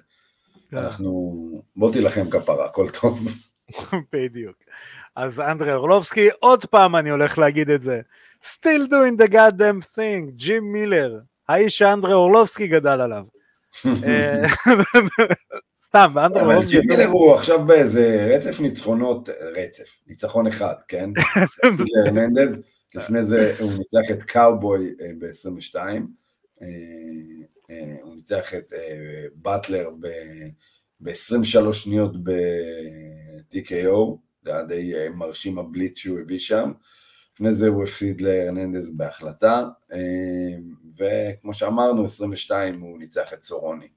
[0.73, 3.27] אנחנו, בוא תילחם כפרה, הכל טוב.
[4.13, 4.57] בדיוק.
[5.15, 8.01] אז אנדרי אורלובסקי, עוד פעם אני הולך להגיד את זה.
[8.41, 13.23] still doing the goddamn thing, ג'ים מילר, האיש שאנדרי אורלובסקי גדל עליו.
[14.05, 14.41] אה,
[15.85, 21.09] סתם, אנדרי אבל אורלובסקי, ג'ים מילר הוא עכשיו באיזה רצף ניצחונות, רצף, ניצחון אחד, כן?
[22.05, 22.63] הרננדז,
[22.95, 25.75] לפני זה הוא ניצח את קאובוי ב-22,
[28.01, 28.73] הוא ניצח את
[29.35, 29.89] באטלר
[31.01, 36.71] ב-23 שניות ב-TKO, זה היה די אה, מרשים הבליץ שהוא הביא שם.
[37.33, 40.57] לפני זה הוא הפסיד לארננדז בהחלטה, אה,
[40.97, 43.87] וכמו שאמרנו, 22 הוא ניצח את סרוני.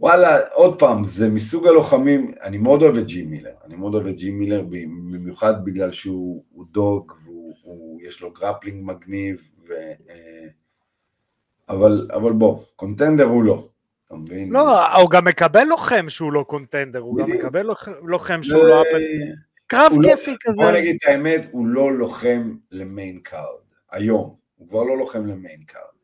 [0.00, 4.06] וואלה, עוד פעם, זה מסוג הלוחמים, אני מאוד אוהב את ג'ים מילר, אני מאוד אוהב
[4.06, 7.12] את ג'ים מילר במיוחד בגלל שהוא dog
[7.98, 9.72] ויש לו גרפלינג מגניב, ו,
[11.68, 13.68] אבל, אבל בוא, contender הוא לא,
[14.06, 14.50] אתה מבין?
[14.50, 17.66] לא, הוא גם מקבל לוחם שהוא לא contender, הוא גם מקבל
[18.02, 18.82] לוחם שהוא לא...
[19.66, 20.62] קרב לא- כיפי כזה.
[20.62, 25.26] בוא נגיד את האמת, הוא לא לוחם ל main card, היום, הוא כבר לא לוחם
[25.26, 25.97] ל main card.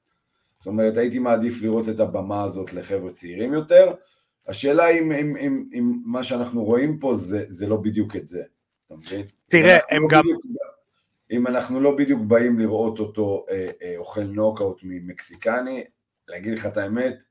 [0.64, 3.90] זאת אומרת, הייתי מעדיף לראות את הבמה הזאת לחבר'ה צעירים יותר.
[4.48, 8.42] השאלה אם, אם, אם, אם מה שאנחנו רואים פה זה, זה לא בדיוק את זה,
[8.86, 9.26] אתה מבין?
[9.48, 10.22] תראה, הם לא גם...
[10.22, 10.42] בדיוק,
[11.30, 15.84] אם אנחנו לא בדיוק באים לראות אותו אה, אה, אוכל נוקאוט ממקסיקני,
[16.28, 17.22] להגיד לך את האמת,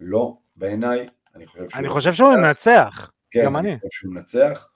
[0.00, 1.80] לא, בעיניי, אני חושב שהוא...
[1.80, 3.70] אני חושב שהוא ינצח, כן, גם אני.
[3.70, 4.68] אני חושב שהוא ינצח,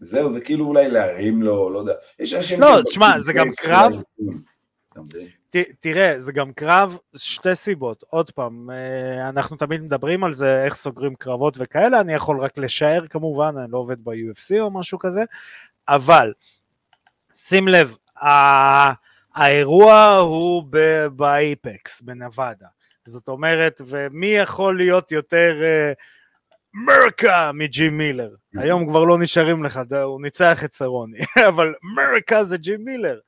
[0.00, 2.60] וזהו, זה כאילו אולי להרים לו, לא יודע, יש אנשים...
[2.60, 3.92] לא, תשמע, זה גם קרב...
[5.80, 10.74] תראה, זה גם קרב, שתי סיבות, עוד פעם, אה, אנחנו תמיד מדברים על זה, איך
[10.74, 15.24] סוגרים קרבות וכאלה, אני יכול רק לשער כמובן, אני לא עובד ב-UFC או משהו כזה,
[15.88, 16.32] אבל
[17.34, 17.96] שים לב,
[19.34, 20.64] האירוע הוא
[21.12, 22.66] באייפקס, בנבדה,
[23.04, 25.92] זאת אומרת, ומי יכול להיות יותר אה,
[26.74, 28.34] מרקה מג'י מילר?
[28.56, 33.18] היום כבר לא נשארים לך, הוא ניצח את סרוני, אבל מרקה זה ג'י מילר.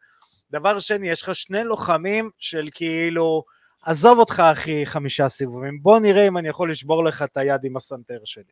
[0.50, 3.44] דבר שני, יש לך שני לוחמים של כאילו,
[3.82, 7.76] עזוב אותך אחי חמישה סיבובים, בוא נראה אם אני יכול לשבור לך את היד עם
[7.76, 8.44] הסנטר שלי.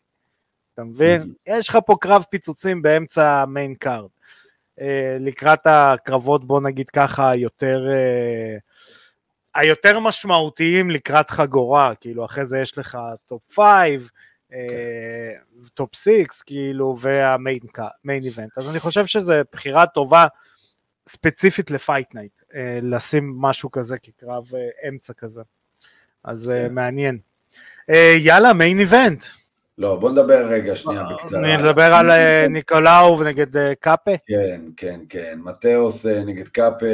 [0.74, 1.32] אתה מבין?
[1.46, 4.08] יש לך פה קרב פיצוצים באמצע ה main card.
[4.80, 7.86] אה, לקראת הקרבות, בוא נגיד ככה, היותר...
[7.92, 8.56] אה,
[9.54, 13.68] היותר משמעותיים לקראת חגורה, כאילו אחרי זה יש לך top 5,
[15.74, 16.10] top 6,
[16.46, 18.58] כאילו, וה main event.
[18.58, 20.26] אז אני חושב שזו בחירה טובה
[21.08, 25.42] ספציפית ל Fight Night, אה, לשים משהו כזה כקרב אה, אמצע כזה.
[26.24, 26.74] אז אה, כן.
[26.74, 27.18] מעניין.
[28.18, 29.24] יאללה, main event.
[29.78, 31.56] לא, בוא נדבר רגע שנייה בקצרה.
[31.56, 32.10] נדבר על
[32.48, 34.10] ניקולאו ונגד קאפה?
[34.26, 35.38] כן, כן, כן.
[35.42, 36.86] מתאוס נגד קאפה,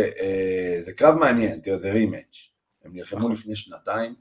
[0.85, 2.52] זה קרב מעניין, תראה, זה rematch.
[2.85, 3.33] הם נלחמו נכון.
[3.33, 4.14] לפני שנתיים,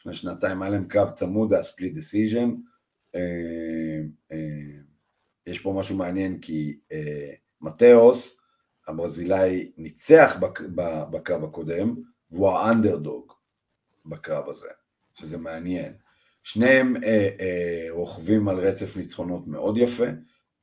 [0.00, 2.54] לפני שנתיים היה להם קרב צמוד, היה split decision.
[5.46, 6.78] יש פה משהו מעניין כי
[7.60, 8.41] מתאוס,
[8.92, 10.36] הברזילאי ניצח
[11.10, 11.94] בקרב הקודם,
[12.30, 13.32] והוא האנדרדוג
[14.06, 14.68] בקרב הזה,
[15.14, 15.92] שזה מעניין.
[16.42, 20.06] שניהם אה, אה, רוכבים על רצף ניצחונות מאוד יפה.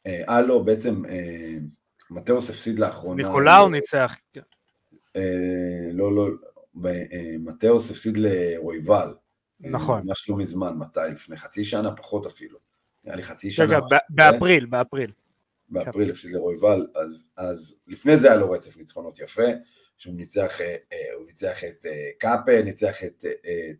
[0.06, 1.58] אה, אה לא, בעצם אה,
[2.10, 3.24] מתאוס הפסיד לאחרונה.
[3.24, 4.15] ניקולאו אה, ניצח.
[5.15, 6.28] אה, לא, לא,
[6.86, 9.13] אה, מתאוס הפסיד לרויבל.
[9.60, 10.02] נכון.
[10.06, 11.00] ממש לא מזמן, מתי?
[11.13, 12.60] לפני חצי שנה, פחות אפילו.
[13.04, 13.65] נראה לי חצי שנה.
[13.65, 15.12] רגע, באפריל, באפריל.
[15.69, 19.47] באפריל הפסיד לרויבל, אז, אז לפני זה היה לו רצף ניצחונות יפה,
[19.99, 23.25] שהוא ניצח, אה, אה, הוא ניצח את אה, קאפה, ניצח את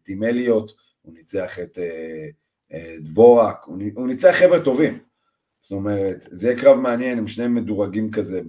[0.04, 0.72] טימליות,
[1.02, 1.78] הוא ניצח את
[3.00, 3.64] דבורק,
[3.96, 5.00] הוא ניצח חבר'ה טובים.
[5.62, 8.42] זאת אומרת, זה יהיה קרב מעניין, הם שניהם מדורגים כזה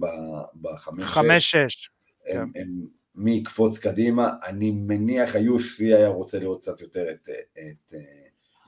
[0.61, 1.13] בחמש-שש.
[1.13, 1.89] חמש-שש.
[2.25, 2.67] כן.
[3.15, 7.95] מי יקפוץ קדימה, אני מניח ה-UFC היה רוצה לראות קצת יותר את, את, את,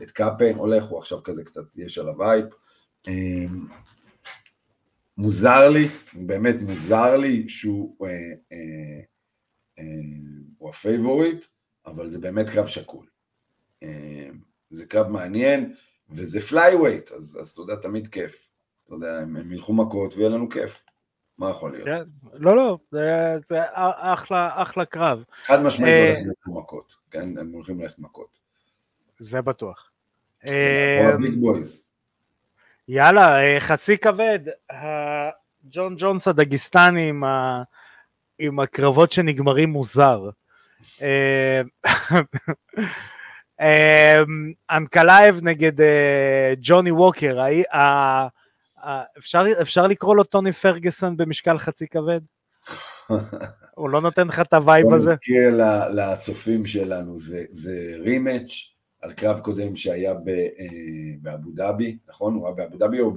[0.04, 2.46] את קאפה הולך, הוא עכשיו כזה קצת, יש עליו vibe.
[5.18, 8.12] מוזר לי, באמת מוזר לי שהוא אה,
[8.52, 9.00] אה,
[9.80, 9.84] אה,
[10.58, 11.46] הוא הפייבוריט,
[11.86, 13.06] אבל זה באמת קרב שקול.
[13.84, 14.30] אה,
[14.72, 15.74] זה קרב מעניין,
[16.10, 18.48] וזה flyweight, אז, אז אתה יודע, תמיד כיף.
[18.86, 20.84] אתה יודע, הם, ילכו מכות ויהיה לנו כיף.
[21.38, 21.86] מה יכול להיות?
[21.86, 23.60] כן, לא, לא, זה, זה
[23.96, 25.24] אחלה, אחלה קרב.
[25.44, 26.08] חד משמעית אה...
[26.08, 27.38] הולכים ללכת מכות, כן?
[27.38, 28.40] הם הולכים ללכת מכות.
[29.20, 29.92] זה בטוח.
[31.22, 31.86] big boys.
[32.88, 34.40] יאללה, אה, חצי כבד,
[35.64, 37.64] ג'ון ג'ונס הדגיסטני עם, ה...
[38.40, 40.30] עם הקרבות שנגמרים מוזר.
[41.02, 41.62] אה,
[43.62, 44.24] אה,
[44.72, 45.72] אנקלייב נגד
[46.62, 47.46] ג'וני ווקר,
[49.18, 52.22] אפשר, אפשר לקרוא לו טוני פרגסון במשקל חצי כבד?
[53.76, 55.06] הוא לא נותן לך את ה vibe הזה?
[55.06, 55.62] בוא נזכיר
[55.94, 58.73] לצופים שלנו, זה, זה rematch
[59.04, 60.16] על קרב קודם שהיה אה,
[61.22, 62.34] באבו דאבי, נכון?
[62.34, 63.12] הוא היה באבו דאבי או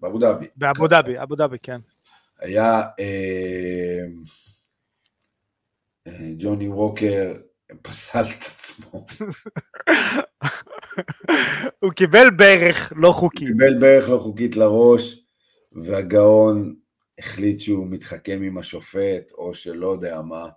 [0.00, 0.46] באבו דאבי?
[0.56, 1.80] באבו דאבי, אבו דאבי, כן.
[2.38, 4.04] היה אה,
[6.06, 7.34] אה, ג'וני ווקר
[7.82, 9.06] פסל את עצמו.
[11.82, 13.44] הוא קיבל ברך לא חוקי.
[13.44, 15.24] הוא קיבל ברך לא חוקית לראש,
[15.72, 16.74] והגאון
[17.18, 20.48] החליט שהוא מתחכם עם השופט, או שלא יודע מה.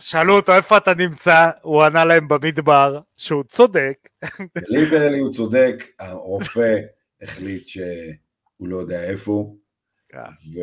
[0.00, 4.08] שאלו אותו איפה אתה נמצא, הוא ענה להם במדבר שהוא צודק.
[4.68, 6.76] ליטרלי הוא צודק, הרופא
[7.22, 9.58] החליט שהוא לא יודע איפה הוא.
[10.08, 10.18] כן.
[10.54, 10.58] ו...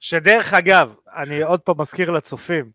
[0.00, 2.70] שדרך אגב, אני עוד פעם מזכיר לצופים,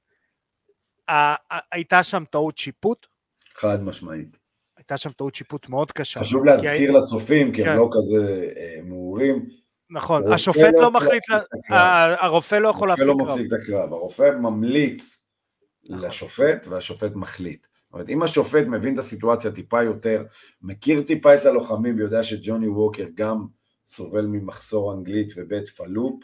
[1.71, 3.07] הייתה שם טעות שיפוט,
[3.55, 4.37] חד משמעית.
[4.77, 6.19] הייתה שם טעות שיפוט מאוד קשה.
[6.19, 7.69] חשוב כי להזכיר לצופים, כי כן.
[7.69, 9.45] הם לא כזה אה, מעורים.
[9.89, 11.23] נכון, הרופא השופט לא לא מחליט,
[12.19, 13.35] הרופא לא יכול הרופא להפסיק לא קרב.
[13.37, 15.24] מפסיק את הקרב, הרופא ממליץ.
[15.89, 17.67] לשופט והשופט מחליט.
[17.85, 20.25] זאת אומרת, אם השופט מבין את הסיטואציה טיפה יותר,
[20.61, 23.45] מכיר טיפה את הלוחמים ויודע שג'וני ווקר גם
[23.87, 26.23] סובל ממחסור אנגלית ובית פלופ,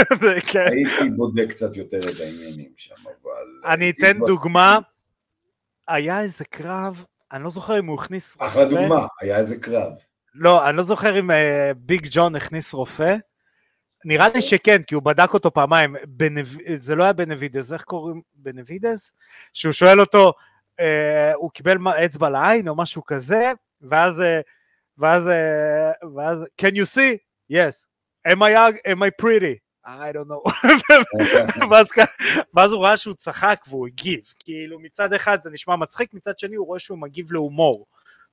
[0.52, 0.66] כן.
[0.66, 3.72] הייתי בודק קצת יותר את העניינים שם, אבל...
[3.72, 4.78] אני אתן דוגמה,
[5.88, 9.92] היה איזה קרב, אני לא זוכר אם הוא הכניס אחלה דוגמה, היה איזה קרב.
[10.34, 13.16] לא, אני לא זוכר אם אה, ביג ג'ון הכניס רופא.
[14.04, 15.96] נראה לי שכן, כי הוא בדק אותו פעמיים.
[16.06, 16.46] בנב...
[16.80, 18.22] זה לא היה בנבידס, איך קוראים?
[18.34, 19.12] בנבידס?
[19.52, 20.32] שהוא שואל אותו,
[20.80, 24.40] אה, הוא קיבל אצבע לעין או משהו כזה, ואז, אה,
[24.98, 27.16] ואז, אה, ואז, can you see?
[27.52, 27.84] Yes.
[28.24, 29.58] am I, am I pretty?
[29.84, 30.42] I don't know.
[32.54, 34.20] ואז הוא ראה שהוא צחק והוא הגיב.
[34.38, 37.86] כאילו מצד אחד זה נשמע מצחיק, מצד שני הוא רואה שהוא מגיב להומור.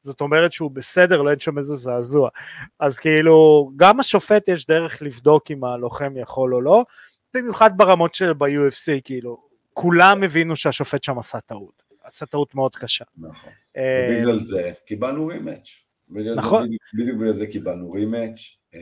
[0.03, 2.29] זאת אומרת שהוא בסדר, לא אין שם איזה זעזוע.
[2.79, 6.85] אז כאילו, גם השופט יש דרך לבדוק אם הלוחם יכול או לא,
[7.33, 11.83] במיוחד ברמות של ב-UFC, כאילו, כולם הבינו שהשופט שם עשה טעות.
[12.03, 13.05] עשה טעות מאוד קשה.
[13.17, 13.51] נכון.
[13.77, 15.67] אה, ובגלל זה קיבלנו רימאץ'.
[16.23, 16.67] זה- נכון.
[16.93, 18.39] בדיוק- בגלל זה קיבלנו רימאץ',
[18.73, 18.79] אה,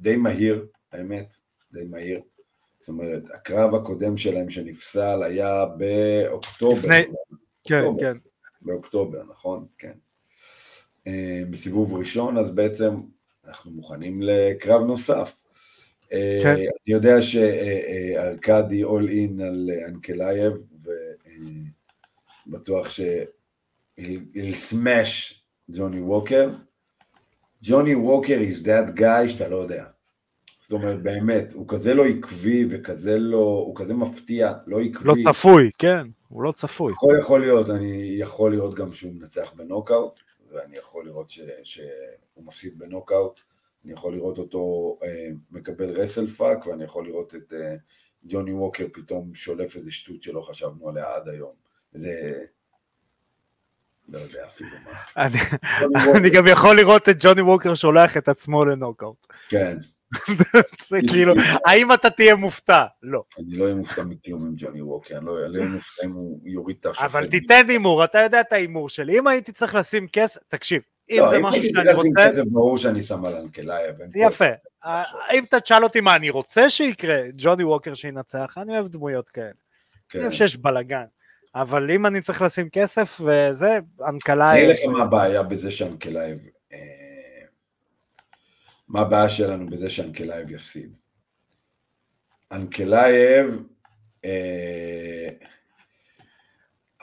[0.00, 1.32] די מהיר, האמת,
[1.72, 2.20] די מהיר.
[2.80, 6.78] זאת אומרת, הקרב הקודם שלהם שנפסל היה באוקטובר.
[6.78, 7.04] לפני-
[7.64, 7.82] כן.
[8.00, 8.16] כן.
[8.62, 9.66] באוקטובר, נכון?
[9.78, 9.92] כן.
[11.06, 12.90] אה, בסיבוב ראשון, אז בעצם
[13.46, 15.36] אנחנו מוכנים לקרב נוסף.
[16.12, 16.54] אה, כן.
[16.54, 20.52] אני יודע שארכדי all in על אנקלייב,
[22.46, 23.00] ובטוח ש...
[24.00, 25.34] he'll smash
[25.68, 26.50] ג'וני ווקר.
[27.62, 29.84] ג'וני ווקר is that guy שאתה לא יודע.
[30.60, 35.08] זאת אומרת, באמת, הוא כזה לא עקבי וכזה לא, הוא כזה מפתיע, לא עקבי.
[35.08, 36.92] לא צפוי, כן, הוא לא צפוי.
[36.92, 40.20] יכול, יכול להיות, אני יכול לראות גם שהוא מנצח בנוקאוט,
[40.54, 41.84] ואני יכול לראות ש, שהוא
[42.44, 43.40] מפסיד בנוקאוט,
[43.84, 44.58] אני יכול לראות אותו
[45.02, 47.74] אה, מקבל wrestle fuck, ואני יכול לראות את אה,
[48.24, 51.52] ג'וני ווקר פתאום שולף איזה שטות שלא חשבנו עליה עד היום.
[51.92, 52.44] זה...
[54.08, 54.92] לא יודע אפילו מה.
[55.16, 55.38] אני-
[56.18, 59.26] אני גם יכול לראות את ג'וני ווקר שולח את עצמו לנוקאוט.
[59.48, 59.78] כן,
[60.88, 61.34] זה כאילו,
[61.66, 62.84] האם אתה תהיה מופתע?
[63.02, 63.22] לא.
[63.38, 66.76] אני לא אהיה מופתע מכלום עם ג'וני ווקר, אני לא אהיה מופתע אם הוא יוריד
[66.80, 67.04] את השופט.
[67.04, 69.18] אבל תיתן הימור, אתה יודע את ההימור שלי.
[69.18, 73.02] אם הייתי צריך לשים כסף, תקשיב, אם לא, זה משהו שאני רוצה, כסף, ברור שאני
[73.02, 73.34] שם על
[74.12, 74.44] פה- יפה.
[74.84, 79.28] אה, אם אתה תשאל אותי מה אני רוצה שיקרה, ג'וני ווקר שינצח, אני אוהב דמויות
[79.28, 79.46] כאלה.
[80.08, 80.18] כן.
[80.18, 81.04] אני אוהב שיש בלאגן.
[81.54, 84.58] אבל אם אני צריך לשים כסף וזה, אני אנקלאי...
[84.58, 86.38] אגיד לכם מה הבעיה בזה שאנקלייב,
[86.72, 86.78] אה,
[88.88, 90.96] מה הבעיה שלנו בזה שאנקלייב יפסיד.
[92.52, 93.62] אנקלייב,
[94.24, 95.26] אה,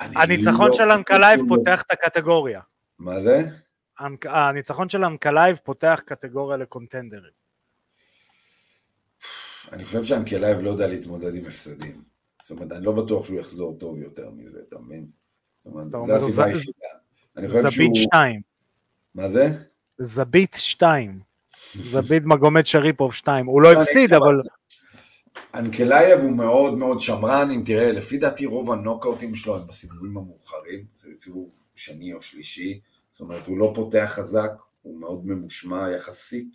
[0.02, 2.62] אני הניצחון לא- של אנקלייב פותח את הקטגוריה.
[3.00, 3.42] מה זה?
[4.26, 7.34] הניצחון של אנקלייב פותח קטגוריה לקונטנדרים.
[9.72, 12.04] אני חושב שאנקלייב לא יודע להתמודד עם הפסדים.
[12.42, 15.08] זאת אומרת, אני לא בטוח שהוא יחזור טוב יותר מזה, אתה מבין?
[15.64, 16.88] זאת אומרת, זו הסיבה היחידה.
[17.70, 18.08] זביט שהוא...
[18.12, 18.42] 2.
[19.16, 19.50] מה זה?
[19.98, 21.20] זביט 2.
[21.76, 23.46] זביט מגומדשריפוב 2.
[23.46, 24.36] הוא לא הפסיד, אבל...
[25.56, 30.86] אנקלייב הוא מאוד מאוד שמרן, אם תראה, לפי דעתי רוב הנוקאוטים שלו הם בסיבובים המאוחרים,
[31.02, 32.80] זה סיבוב שני או שלישי,
[33.12, 36.54] זאת אומרת הוא לא פותח חזק, הוא מאוד ממושמע יחסית,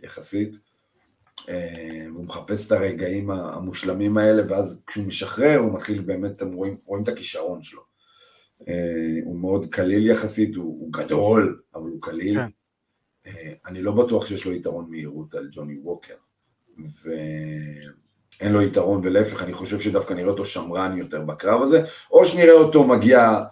[0.00, 0.56] יחסית,
[1.48, 6.76] אה, הוא מחפש את הרגעים המושלמים האלה, ואז כשהוא משחרר הוא מתחיל באמת, אתם רואים,
[6.84, 7.82] רואים את הכישרון שלו.
[8.68, 8.74] אה,
[9.24, 12.38] הוא מאוד קליל יחסית, הוא, הוא גדול, אבל הוא קליל.
[13.26, 16.14] אה, אני לא בטוח שיש לו יתרון מהירות על ג'וני ווקר.
[17.04, 22.52] ואין לו יתרון, ולהפך, אני חושב שדווקא נראה אותו שמרן יותר בקרב הזה, או שנראה
[22.52, 23.42] אותו מגיע,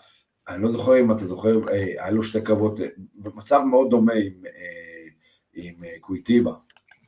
[0.48, 4.12] אני לא זוכר אם אתה זוכר, אה, היה לו שתי קרבות, אה, במצב מאוד דומה
[4.12, 4.32] עם,
[5.54, 6.52] עם קוויטיבה,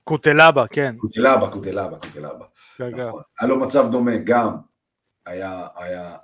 [0.05, 0.95] קוטלבה, כן.
[0.99, 2.45] קוטלבה, קוטלבה, קוטלבה,
[2.77, 3.09] כן, כן.
[3.09, 4.57] נכון, היה לו מצב דומה, גם
[5.27, 6.17] היה, היה,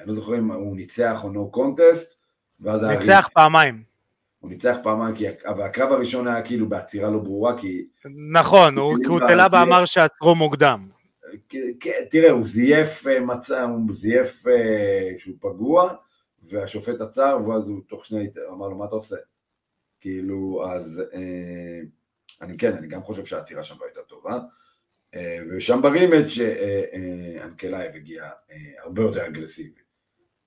[0.00, 2.20] אני לא זוכר אם הוא ניצח או נו קונטסט,
[2.60, 3.89] ואז ניצח פעמיים.
[4.40, 7.84] הוא ניצח פעמיים, כי, אבל הקרב הראשון היה כאילו בעצירה לא ברורה, כי
[8.32, 10.86] נכון, הוא- כאילו, קוטלבה זה- אמר שעצרו מוקדם.
[11.80, 15.94] כן, תראה, הוא זייף אה, מצע, הוא זייף אה, שהוא פגוע,
[16.42, 19.16] והשופט עצר, ואז הוא תוך שנייה אמר לו, מה אתה עושה?
[20.00, 21.80] כאילו, אז אה,
[22.40, 24.38] אני כן, אני גם חושב שהעצירה שם לא הייתה טובה.
[25.50, 26.26] ושם ב rematch
[27.44, 28.30] אנקלייב הגיע
[28.78, 29.80] הרבה יותר אגרסיבי.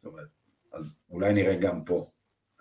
[0.03, 0.27] זאת אומרת,
[0.73, 2.10] אז אולי נראה גם פה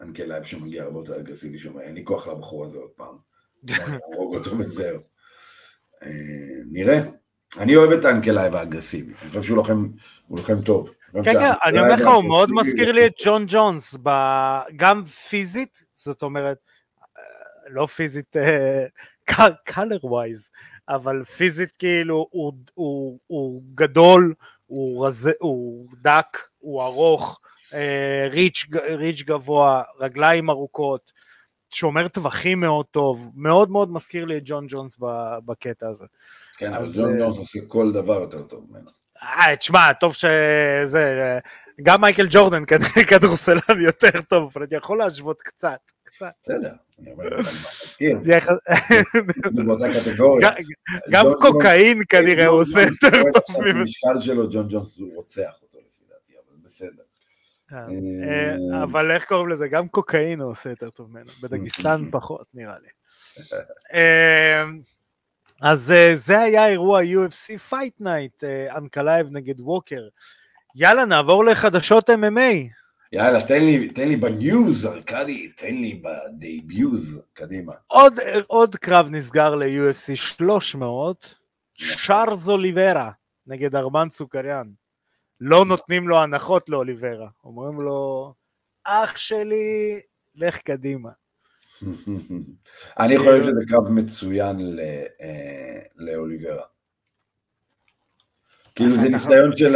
[0.03, 3.17] אנקלייב שמגיע הרבה יותר אגרסיבי, שאומר, אין לי כוח לבחור הזה עוד פעם.
[4.11, 5.01] להרוג אותו וזהו.
[6.71, 7.01] נראה.
[7.59, 9.89] אני אוהב את האנקלייב האגרסיבי, אני חושב שהוא לוחם,
[10.31, 10.91] לוחם טוב.
[11.13, 13.97] כן, כן, אני אומר לך, הוא מאוד מזכיר לי את ג'ון ג'ונס,
[14.77, 16.59] גם פיזית, זאת אומרת,
[17.69, 18.37] לא פיזית
[19.65, 20.51] color wise,
[20.89, 24.35] אבל פיזית כאילו הוא, הוא, הוא גדול,
[24.67, 25.09] הוא,
[25.41, 27.52] הוא דק, הוא ארוך, אה,
[28.31, 31.13] reach, reach גבוה, רגליים ארוכות,
[31.71, 34.97] שומר טווחים מאוד טוב, מאוד מאוד מזכיר לי את ג'ון ג'ונס
[35.45, 36.07] בקטע הזה.
[36.57, 38.91] כן, אבל ג'ון ג'ונס עושה כל דבר יותר טוב ממנו.
[39.23, 41.39] אה, תשמע, טוב שזה,
[41.83, 42.63] גם מייקל ג'ורדן
[43.09, 45.79] כדורסלן יותר טוב, אבל אני יכול להשוות קצת.
[46.43, 47.43] בסדר, אני אומר, אני
[47.85, 48.19] מזכיר.
[51.11, 53.81] גם קוקאין כנראה הוא עושה יותר טוב ממנו.
[53.81, 57.03] המשקל שלו, ג'ון ג'ונס, הוא רוצח אותו לפי דעתי, אבל בסדר.
[57.73, 59.69] אה, אבל איך קוראים לזה?
[59.69, 62.89] גם קוקאין הוא עושה יותר טוב ממנו, בדגיסטן פחות נראה לי.
[63.95, 64.65] אה,
[65.63, 68.45] אז אה, זה היה אירוע UFC Fight Night,
[68.77, 70.09] אנקלייב נגד ווקר.
[70.77, 72.83] יאללה, נעבור לחדשות MMA.
[73.13, 77.73] יאללה, תן לי, תן לי ב news, ארכדי, תן לי ב the news, קדימה.
[77.87, 81.39] עוד, עוד קרב נסגר ל-UFC 300,
[81.75, 83.11] צ'ארלס אוליברה
[83.47, 84.67] נגד ארמן סוכריאן.
[85.45, 88.33] לא נותנים לו הנחות לאוליברה, אומרים לו,
[88.85, 90.01] אח שלי,
[90.35, 91.11] לך קדימה.
[93.01, 94.79] אני חושב שזה קרב מצוין
[95.21, 96.65] אה, לאוליברה.
[98.75, 99.75] כאילו זה ניסיון של,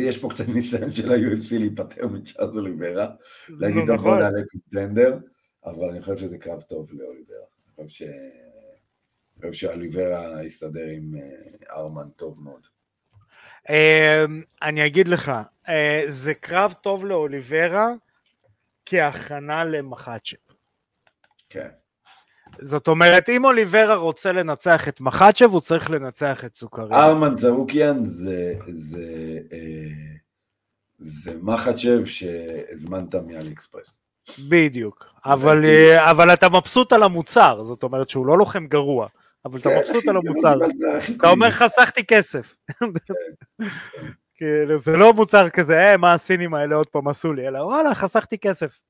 [0.00, 3.14] יש פה קצת ניסיון של ה-UFC להיפטר מצ'ארלס אוליברה,
[3.48, 5.18] להגיד טוב בוא נעלה קונטנדר,
[5.64, 7.44] אבל אני חושב שזה קרב טוב לאוליברה.
[7.78, 12.73] אני חושב שאוליברה יסתדר עם אה, ארמן טוב מאוד.
[13.68, 15.32] אמ, אני אגיד לך,
[15.68, 17.88] אה, זה קרב טוב לאוליברה
[18.86, 20.36] כהכנה למחצ'פ.
[21.50, 21.68] כן.
[22.60, 26.92] זאת אומרת, אם אוליברה רוצה לנצח את מחצ'ב, הוא צריך לנצח את סוכריאן.
[26.92, 29.58] ארמן זרוקיאן זה, זה, אה,
[30.98, 33.96] זה מחצ'ב שהזמנת מאלי אקספרס.
[34.48, 39.08] בדיוק, אבל, אה, אבל אתה מבסוט על המוצר, זאת אומרת שהוא לא לוחם גרוע,
[39.44, 40.58] אבל אתה כן, מבסוט על המוצר.
[41.16, 42.56] אתה אומר חסכתי כסף.
[42.78, 42.86] כן.
[44.36, 47.94] כאילו, זה לא מוצר כזה, אה, מה הסינים האלה עוד פעם עשו לי, אלא וואלה,
[47.94, 48.80] חסכתי כסף.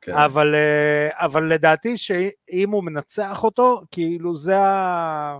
[0.00, 0.12] כן.
[0.12, 5.38] אבל, אה, אבל לדעתי שאם הוא מנצח אותו, כאילו זה ה...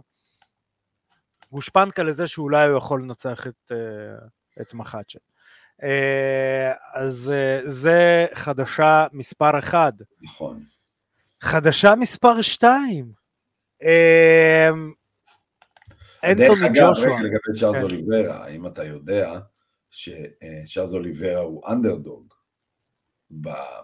[1.52, 4.26] גושפנקה לזה שאולי הוא יכול לנצח את, אה,
[4.60, 5.18] את מחצ'ה.
[5.82, 7.32] אה, אז
[7.64, 9.92] זה חדשה מספר אחד.
[10.22, 10.64] נכון.
[11.40, 13.23] חדשה מספר שתיים.
[16.24, 16.92] אנטוני ג'ושוע.
[16.92, 17.82] דרך אגב, לגבי צ'ארלס כן.
[17.82, 19.38] אוליברה, האם אתה יודע
[19.90, 22.34] שצ'ארלס אוליברה הוא אנדרדוג?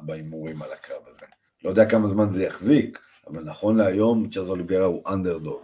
[0.01, 1.27] בהימורים על הקרב הזה.
[1.65, 5.63] לא יודע כמה זמן זה יחזיק, אבל נכון להיום צ'אז אוליברה הוא אנדרדוג.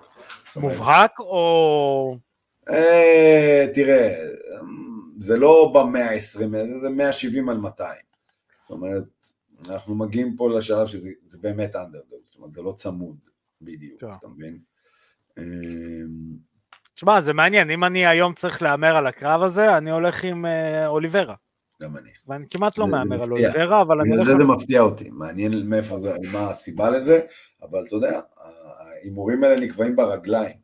[0.57, 2.17] מובהק או...
[2.71, 4.29] אה, תראה,
[5.21, 7.91] זה לא במאה ה-20, זה 170 על 200.
[8.63, 9.05] זאת אומרת,
[9.69, 13.17] אנחנו מגיעים פה לשלב שזה באמת אנדרדוג, זאת אומרת, זה לא צמוד
[13.61, 14.03] בדיוק.
[14.19, 14.59] אתה מבין?
[16.95, 20.87] תשמע, זה מעניין, אם אני היום צריך להמר על הקרב הזה, אני הולך עם אה,
[20.87, 21.35] אוליברה.
[21.83, 22.11] גם אני.
[22.27, 24.29] ואני כמעט לא מהמר על אוליברה, אבל אני הולך...
[24.29, 27.21] זה מפתיע אותי, מעניין מאיפה זה, מה הסיבה לזה,
[27.63, 28.21] אבל אתה יודע,
[28.79, 30.57] ההימורים האלה נקבעים ברגליים,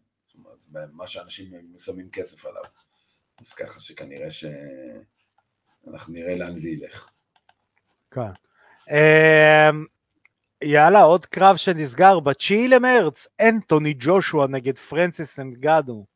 [0.92, 2.62] מה שאנשים שמים כסף עליו.
[3.40, 7.10] אז ככה שכנראה שאנחנו נראה לאן זה ילך.
[8.10, 8.30] כן.
[10.62, 16.06] יאללה, עוד קרב שנסגר ב-9 למרץ, אנטוני ג'ושוע נגד פרנסיס אנגדו.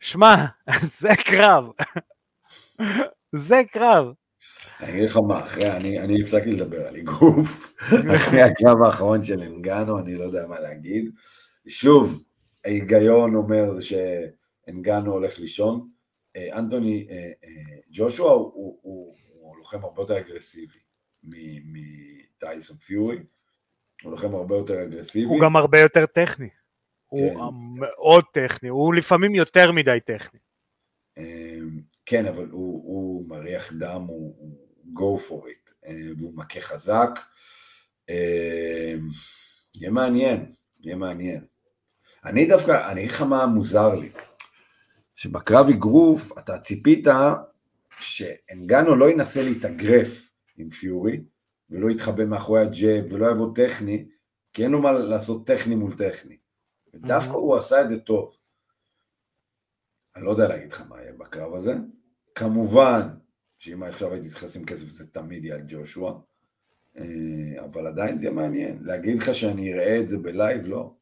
[0.00, 0.34] שמע,
[1.00, 1.64] זה קרב.
[3.48, 4.06] זה קרב.
[4.80, 7.74] אני אגיד לך מה, אחרי, אני, אני הפסקתי לדבר על אגרוף,
[8.16, 11.10] אחרי הקרב האחרון של אנגנו, אני לא יודע מה להגיד.
[11.68, 12.22] שוב,
[12.64, 15.88] ההיגיון אומר שאנגנו הולך לישון.
[16.36, 20.78] אה, אנטוני, אה, אה, ג'ושוע הוא, הוא, הוא, הוא לוחם הרבה יותר אגרסיבי
[22.36, 23.18] מטייסון פיורי,
[24.02, 25.24] הוא לוחם הרבה יותר אגרסיבי.
[25.24, 26.48] הוא גם הרבה יותר טכני.
[26.48, 27.16] כן.
[27.16, 30.40] הוא מאוד טכני, הוא לפעמים יותר מדי טכני.
[32.06, 34.56] כן, אבל הוא, הוא מריח דם, הוא, הוא
[34.94, 37.10] go for it, אה, והוא מכה חזק.
[38.10, 38.94] אה,
[39.76, 41.44] יהיה מעניין, יהיה מעניין.
[42.24, 44.10] אני דווקא, אני אגיד לך מה מוזר לי,
[45.16, 47.06] שבקרב אגרוף אתה ציפית
[48.00, 51.20] שאנגנו לא ינסה להתאגרף עם פיורי,
[51.70, 54.06] ולא יתחבא מאחורי הג'אב, ולא יבוא טכני,
[54.52, 56.36] כי אין לו מה לעשות טכני מול טכני.
[56.94, 58.36] דווקא הוא עשה את זה טוב.
[60.16, 61.74] אני לא יודע להגיד לך מה יהיה בקרב הזה.
[62.34, 63.00] כמובן,
[63.58, 66.20] שאם עכשיו הייתי צריך לשים כסף זה תמיד יהיה על ג'ושוע,
[66.98, 68.78] אה, אבל עדיין זה יהיה מעניין.
[68.82, 70.66] להגיד לך שאני אראה את זה בלייב?
[70.66, 70.92] לא.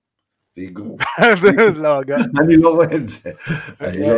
[0.55, 1.01] זה אגרוף.
[1.83, 2.01] לא,
[2.41, 3.31] אני לא רואה את זה.
[3.81, 4.15] לא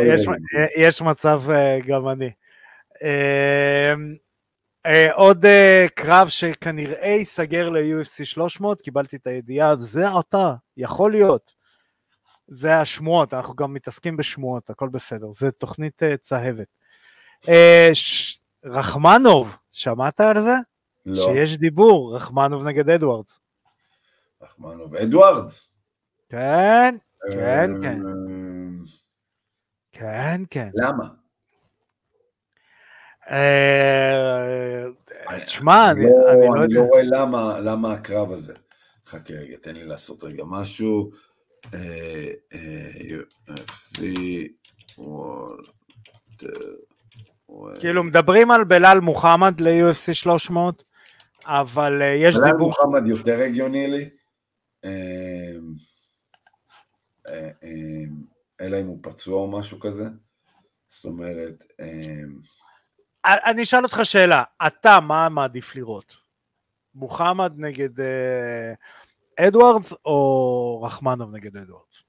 [0.77, 2.31] יש מצב אה, גם אני.
[4.87, 5.45] אה, עוד
[5.95, 11.53] קרב שכנראה ייסגר ל-UFC 300, קיבלתי את הידיעה, זה אתה, יכול להיות.
[12.47, 16.67] זה השמועות, אנחנו גם מתעסקים בשמועות, הכל בסדר, זה תוכנית צהבת.
[17.93, 18.37] ש...
[18.65, 20.55] רחמנוב, שמעת על זה?
[21.05, 21.15] לא.
[21.15, 23.39] שיש דיבור, רחמנוב נגד אדוארדס.
[24.41, 25.69] רחמנוב, אדוארדס?
[26.29, 26.95] כן,
[27.31, 27.99] כן, כן.
[29.91, 30.69] כן, כן.
[30.73, 31.07] למה?
[35.45, 36.57] תשמע, אני לא אני יודע.
[36.59, 36.89] לא אני לא יודע.
[36.89, 37.03] רואה
[37.61, 38.53] למה, הקרב הזה.
[39.07, 41.11] חכה רגע, תן לי לעשות רגע משהו.
[41.73, 44.01] אה, אה, UFC
[44.99, 45.71] World-
[47.79, 50.83] כאילו מדברים על בלאל מוחמד ל-UFC 300,
[51.45, 52.67] אבל אה, יש בלאל דיבור...
[52.67, 54.09] מוחמד יותר הגיוני לי.
[54.85, 54.89] אה,
[57.27, 58.03] אה, אה,
[58.61, 60.03] אלא אם הוא פצוע או משהו כזה.
[60.89, 62.23] זאת אומרת, אה,
[63.25, 66.17] אני אשאל אותך שאלה, אתה מה מעדיף לראות?
[66.95, 68.73] מוחמד נגד אה,
[69.39, 72.03] אדוארדס או רחמנוב נגד אדוארדס?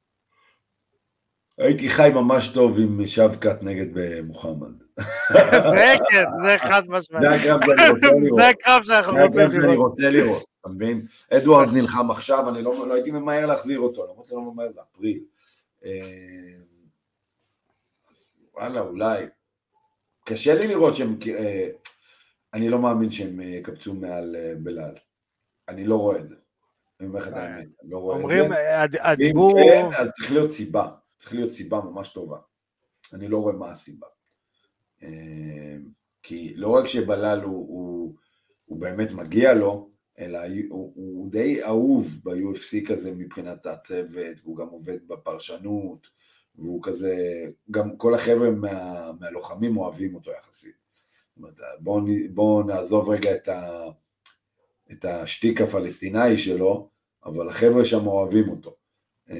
[1.58, 4.72] הייתי חי ממש טוב עם שבקט נגד אה, מוחמד.
[5.72, 7.24] זה כן, זה חד משמעית.
[7.28, 8.36] זה הקרב שאני רוצה לראות.
[8.36, 9.90] זה הקרב שאנחנו רוצים לראות.
[9.90, 11.06] רוצה לראות, אתה מבין?
[11.32, 14.80] אדוארד נלחם עכשיו, אני לא לא הייתי ממהר להחזיר אותו, למרות שאני לא ממהר, זה
[14.92, 15.20] אפריל.
[15.84, 15.90] אה,
[18.54, 19.26] וואלה, אולי.
[20.28, 21.68] קשה לי לראות שהם, אה,
[22.54, 24.94] אני לא מאמין שהם אה, יקפצו מעל אה, בלאל.
[25.68, 26.34] אני לא רואה את זה.
[27.00, 28.24] אני אומר לך את האמת, אני לא רואה את זה.
[28.24, 28.50] אומרים,
[29.00, 29.58] הדיבור...
[29.64, 30.88] כן, אז צריך להיות סיבה.
[31.18, 32.38] צריך להיות סיבה ממש טובה.
[33.12, 34.06] אני לא רואה מה הסיבה.
[36.22, 38.14] כי לא רק שבלל הוא, הוא,
[38.64, 44.68] הוא באמת מגיע לו, אלא הוא, הוא די אהוב ב-UFC כזה מבחינת הצוות, והוא גם
[44.68, 46.06] עובד בפרשנות,
[46.58, 50.76] והוא כזה, גם כל החבר'ה מה, מהלוחמים אוהבים אותו יחסית.
[51.28, 53.84] זאת אומרת, בואו בוא נעזוב רגע את, ה,
[54.92, 56.90] את השטיק הפלסטיני שלו,
[57.24, 58.76] אבל החבר'ה שם אוהבים אותו.
[59.30, 59.36] אה,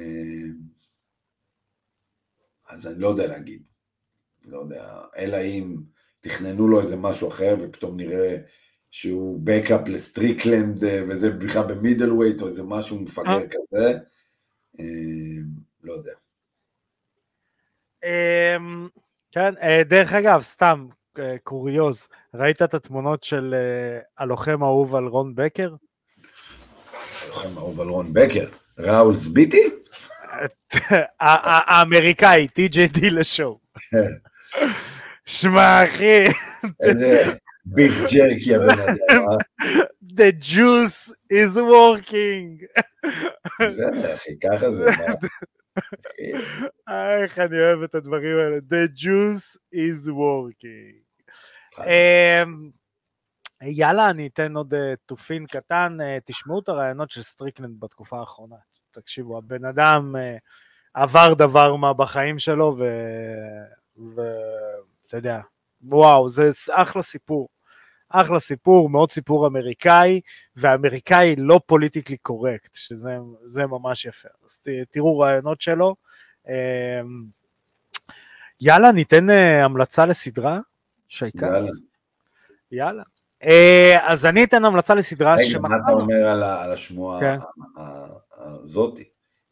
[2.69, 3.63] אז אני לא יודע להגיד.
[4.45, 5.77] לא יודע, אלא אם
[6.21, 8.37] תכננו לו איזה משהו אחר ופתאום נראה
[8.91, 13.93] שהוא backup לסטריקלנד אה, וזה בכלל ב middleweight או איזה משהו מפגר כזה.
[14.81, 14.85] אה,
[15.83, 16.15] לא יודע.
[18.05, 18.89] אמ,
[19.33, 20.87] כן, אה, דרך אגב, סתם
[21.19, 25.75] אה, קוריוז, ראית את התמונות של אה, הלוחם האהוב על רון בקר?
[27.29, 28.47] לוחם אהוב על רון בקר.
[28.79, 29.71] ראול זביטי?
[31.21, 33.59] האמריקאי, טי.ג'יי לשואו.
[35.27, 36.25] שמע אחי,
[37.65, 39.25] ביף ג'רקי הבן אדם.
[40.19, 42.65] the juice is working.
[43.61, 44.91] בסדר אחי, ככה זה.
[47.23, 51.09] איך אני אוהב את הדברים האלה, the juice is working.
[51.87, 52.71] אמ,
[53.63, 58.57] יאללה, אני אתן עוד אה, תופין קטן, אה, תשמעו את הרעיונות של סטריקלנד בתקופה האחרונה.
[58.91, 60.37] תקשיבו, הבן אדם אה,
[60.95, 62.77] עבר דבר מה בחיים שלו,
[63.97, 65.41] ואתה יודע,
[65.83, 67.49] וואו, זה אחלה סיפור.
[68.09, 70.21] אחלה סיפור, מאוד סיפור אמריקאי,
[70.57, 73.11] ואמריקאי לא politically correct, שזה
[73.45, 74.29] זה ממש יפה.
[74.47, 75.95] אז ת, תראו רעיונות שלו.
[76.49, 76.53] אמ,
[78.61, 80.59] יאללה, ניתן אה, המלצה לסדרה,
[81.09, 81.47] שייקה.
[81.47, 81.71] יאללה.
[82.73, 83.03] יאללה.
[83.43, 85.93] אה, אז אני אתן המלצה לסדרה רגע, מה אתה.
[85.93, 87.39] אומר על ה- על השמועה כן.
[88.37, 89.05] הזאתי?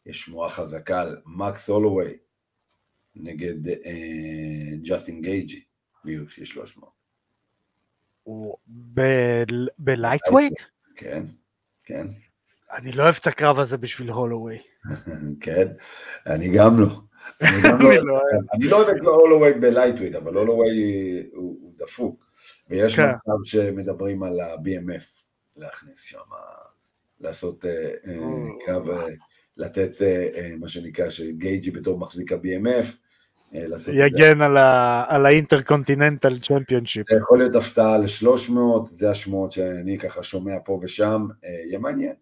[0.05, 2.17] יש שמועה חזקה על מקס הולווי
[3.15, 5.63] נגד אה, ג'סטין גייג'י
[6.05, 6.96] ב-UFC 300.
[8.27, 8.57] הוא
[9.79, 10.61] ב lightweight?
[10.95, 11.23] כן,
[11.83, 12.07] כן,
[12.73, 14.57] אני לא אוהב את הקרב הזה בשביל הולווי.
[15.41, 15.67] כן,
[16.25, 17.01] אני גם לא.
[17.41, 18.63] אני לא לא אוהב.
[18.63, 20.73] לא אוהב את הולווי ב lightweight, אבל הולווי
[21.33, 22.25] הוא דפוק.
[22.69, 23.07] ויש כן.
[23.07, 25.23] מצב שמדברים על ה-BMF,
[25.57, 26.19] להכניס שם,
[27.19, 28.15] לעשות אה, אה.
[28.65, 29.05] קרב, אה,
[29.57, 29.91] לתת
[30.59, 32.85] מה שנקרא, שגייג'י בתור מחזיק ה-BMF,
[33.55, 33.61] אה.
[33.93, 37.09] יגן על ה- על האינטרקונטיננטל צ'מפיונשיפ.
[37.09, 38.53] זה יכול להיות הפתעה ל-300,
[38.91, 42.13] זה השמועות שאני ככה שומע פה ושם, אה, יהיה מעניין.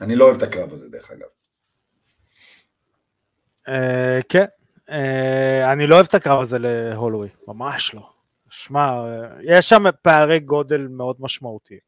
[0.00, 1.28] אני לא אוהב את הקרב הזה דרך אגב.
[3.68, 4.44] אה, כן,
[5.72, 8.08] אני לא אוהב את הקרב הזה להולווי, ממש לא.
[8.50, 9.04] שמע,
[9.42, 11.80] יש שם פערי גודל מאוד משמעותיים.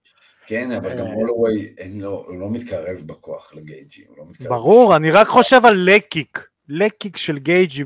[0.47, 4.25] כן, אבל גם הולווי, הוא לא מתקרב בכוח לגייג'י, לא.
[4.49, 7.85] ברור, אני רק חושב על לקיק, לקיק של גייג'י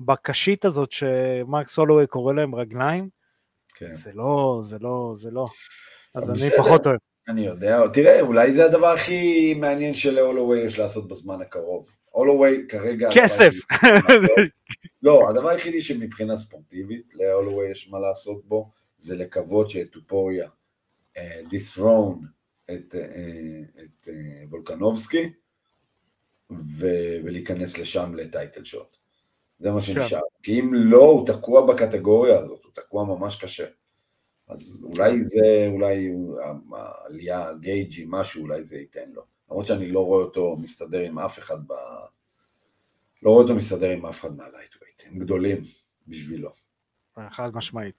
[0.00, 3.08] בקשית הזאת שמרקס הולווי קורא להם רגליים.
[3.74, 3.94] כן.
[3.94, 5.46] זה לא, זה לא, זה לא.
[6.14, 6.98] אז אני פחות אוהב.
[7.28, 11.90] אני יודע, תראה, אולי זה הדבר הכי מעניין שלהולווי יש לעשות בזמן הקרוב.
[12.10, 13.08] הולווי כרגע...
[13.14, 13.54] כסף!
[15.02, 20.48] לא, הדבר היחידי שמבחינה ספורטיבית להולווי יש מה לעשות בו, זה לקוות שטופוריה
[21.50, 22.20] dethrone
[22.70, 24.12] אה, את, אה, את אה,
[26.54, 28.96] וולקנובסקי ולהיכנס לשם ל title shot.
[29.58, 30.20] זה מה שנשאר.
[30.42, 33.66] כי אם לא, הוא תקוע בקטגוריה הזאת, הוא תקוע ממש קשה.
[34.48, 36.12] אז אולי זה, אולי
[36.72, 39.22] העלייה, גייג'י, משהו, אולי זה ייתן לו.
[39.50, 41.72] למרות שאני לא רואה אותו מסתדר עם אף אחד ב...
[43.22, 45.64] לא רואה אותו מסתדר עם אף אחד מה lightweight, הם גדולים
[46.08, 46.50] בשבילו.
[47.30, 47.94] חד משמעית.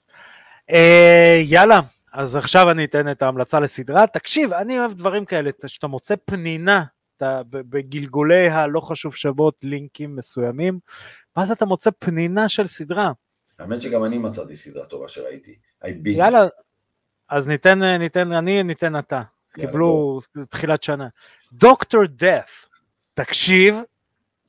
[0.70, 1.82] אה, יאללה,
[2.14, 4.08] אז עכשיו אני אתן את ההמלצה לסדרה.
[4.08, 6.84] תקשיב, אני אוהב דברים כאלה, שאתה מוצא פנינה
[7.24, 10.80] אתה, בגלגולי הלא חשוב שוות לינקים מסוימים,
[11.36, 13.12] ואז אתה מוצא פנינה של סדרה.
[13.60, 15.56] האמת שגם אני מצאתי סדרה טובה שראיתי.
[16.06, 16.48] יאללה,
[17.30, 19.22] אז ניתן, ניתן, אני ניתן אתה.
[19.54, 20.20] קיבלו
[20.50, 21.08] תחילת שנה.
[21.54, 22.70] דוקטור דף,
[23.14, 23.76] תקשיב,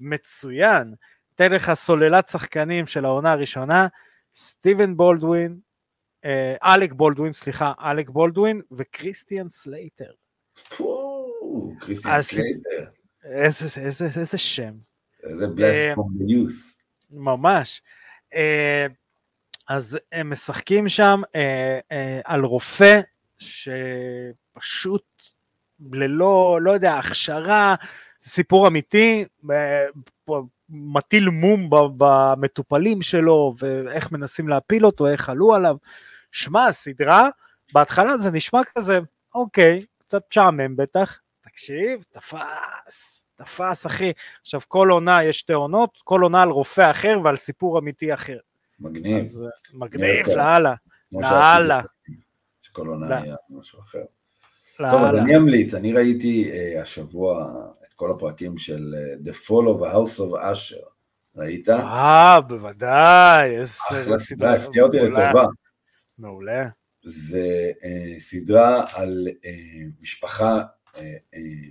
[0.01, 0.95] מצוין.
[1.35, 3.87] תן לך סוללת שחקנים של העונה הראשונה,
[4.37, 5.59] סטיבן בולדווין,
[6.25, 10.11] אה, אלק בולדווין, סליחה, אלק בולדווין וכריסטיאן סלייטר.
[11.81, 12.85] כריסטיאן סלייטר.
[13.25, 14.73] איזה, איזה, איזה שם.
[15.23, 16.79] איזה blast from the past.
[17.11, 17.83] ממש.
[18.35, 18.87] אה,
[19.69, 23.01] אז הם משחקים שם אה, אה, על רופא
[23.39, 25.05] שפשוט
[25.93, 27.75] ללא, לא יודע, הכשרה,
[28.23, 29.25] סיפור אמיתי,
[30.69, 35.77] מטיל מום במטופלים שלו ואיך מנסים להפיל אותו, איך עלו עליו.
[36.33, 37.29] שמע, סדרה,
[37.73, 38.99] בהתחלה זה נשמע כזה,
[39.35, 41.21] אוקיי, קצת משעמם בטח,
[41.55, 44.13] תקשיב, תפס, תפס אחי.
[44.43, 48.39] עכשיו כל עונה יש שתי עונות, כל עונה על רופא אחר ועל סיפור אמיתי אחר.
[48.81, 49.25] מגניב.
[49.25, 50.75] אז, מגניב, לאללה,
[51.13, 51.81] לאללה.
[52.63, 54.03] שכל עונה היה משהו אחר.
[54.79, 57.53] טוב, אז אני אמליץ, אני ראיתי uh, השבוע
[57.89, 60.87] את כל הפרקים של uh, The Fall of House of Asher,
[61.37, 61.69] ראית?
[61.69, 63.73] אה, בוודאי, איזה
[64.19, 65.47] סדרה, הפתיע אותי לטובה.
[66.19, 66.69] מעולה.
[67.05, 70.63] זה uh, סדרה על uh, משפחה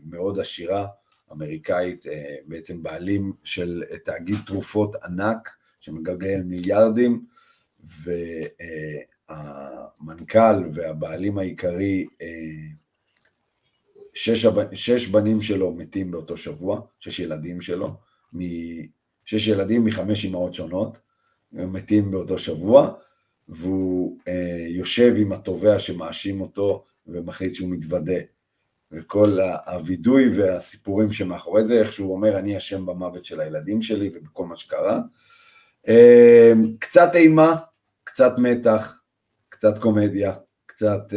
[0.06, 0.88] מאוד עשירה,
[1.32, 2.10] אמריקאית, uh,
[2.46, 5.50] בעצם בעלים של תאגיד תרופות ענק,
[5.80, 7.26] שמגלגל מיליארדים,
[9.30, 12.06] והמנכ"ל והבעלים העיקרי,
[14.14, 17.94] שש, שש בנים שלו מתים באותו שבוע, שש ילדים שלו,
[18.34, 18.40] מ,
[19.26, 20.98] שש ילדים מחמש אמהות שונות,
[21.52, 22.94] מתים באותו שבוע,
[23.50, 28.20] והוא אה, יושב עם התובע שמאשים אותו ומחליט שהוא מתוודה.
[28.94, 34.46] וכל הווידוי והסיפורים שמאחורי זה, איך שהוא אומר, אני אשם במוות של הילדים שלי ובכל
[34.46, 35.00] מה שקרה.
[35.88, 37.56] אמ, קצת אימה,
[38.04, 39.00] קצת מתח,
[39.50, 40.34] קצת קומדיה,
[40.66, 41.14] קצת...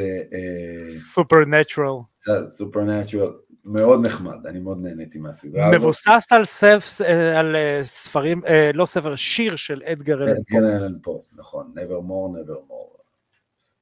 [0.89, 1.95] supernatural.
[2.18, 3.32] קצת supernatural,
[3.66, 5.81] מאוד נחמד, אני מאוד נהניתי מהסדרה הזאת.
[5.81, 10.57] מבוסס על, סף, אה, על אה, ספרים, אה, לא ספר, שיר של אדגר אלן פו.
[10.59, 13.01] אדגר אלן פו, נכון, never more, never more.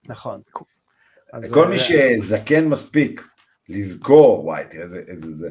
[0.09, 0.41] נכון.
[1.51, 3.27] כל מי שזקן מספיק
[3.69, 5.51] לזכור, וואי, תראה איזה זה,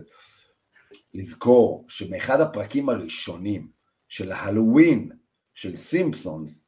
[1.14, 3.68] לזכור שמאחד הפרקים הראשונים
[4.08, 5.10] של ההלואוין
[5.54, 6.64] של סימפסונס,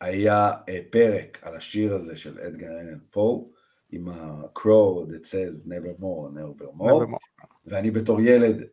[0.00, 3.50] היה אה, פרק על השיר הזה של אדגר אלן פו,
[3.90, 7.18] עם ה-crow that says never more, never more.
[7.66, 8.64] ואני בתור ילד,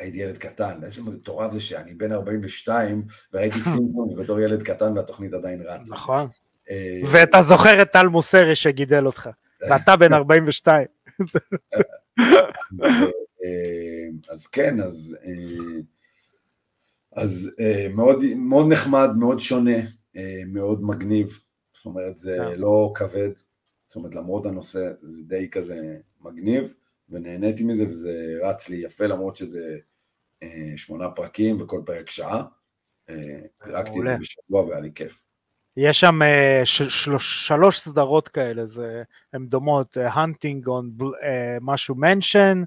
[0.00, 5.32] הייתי ילד קטן, איזה מטורף זה שאני בן 42 וראיתי סימפסונס בתור ילד קטן והתוכנית
[5.32, 5.94] עדיין רצה.
[5.94, 6.28] נכון.
[6.70, 9.30] אה, ואתה זוכר את טל מוסרי שגידל אותך,
[9.70, 10.86] ואתה בן 42.
[13.44, 15.16] אה, אז כן, אז
[17.14, 19.76] אז אה, מאוד, מאוד נחמד, מאוד שונה,
[20.16, 21.40] אה, מאוד מגניב,
[21.76, 22.56] זאת אומרת זה yeah.
[22.56, 23.30] לא כבד,
[23.86, 26.74] זאת אומרת למרות הנושא זה די כזה מגניב,
[27.08, 29.78] ונהניתי מזה וזה רץ לי יפה למרות שזה
[30.42, 32.44] אה, שמונה פרקים וכל פרק שעה,
[33.64, 35.23] פירקתי את זה בשבוע והיה לי כיף.
[35.76, 36.20] יש שם
[36.88, 38.62] שלוש, שלוש סדרות כאלה,
[39.32, 41.04] הן דומות, Hunting on
[41.60, 42.62] משהו מנשן,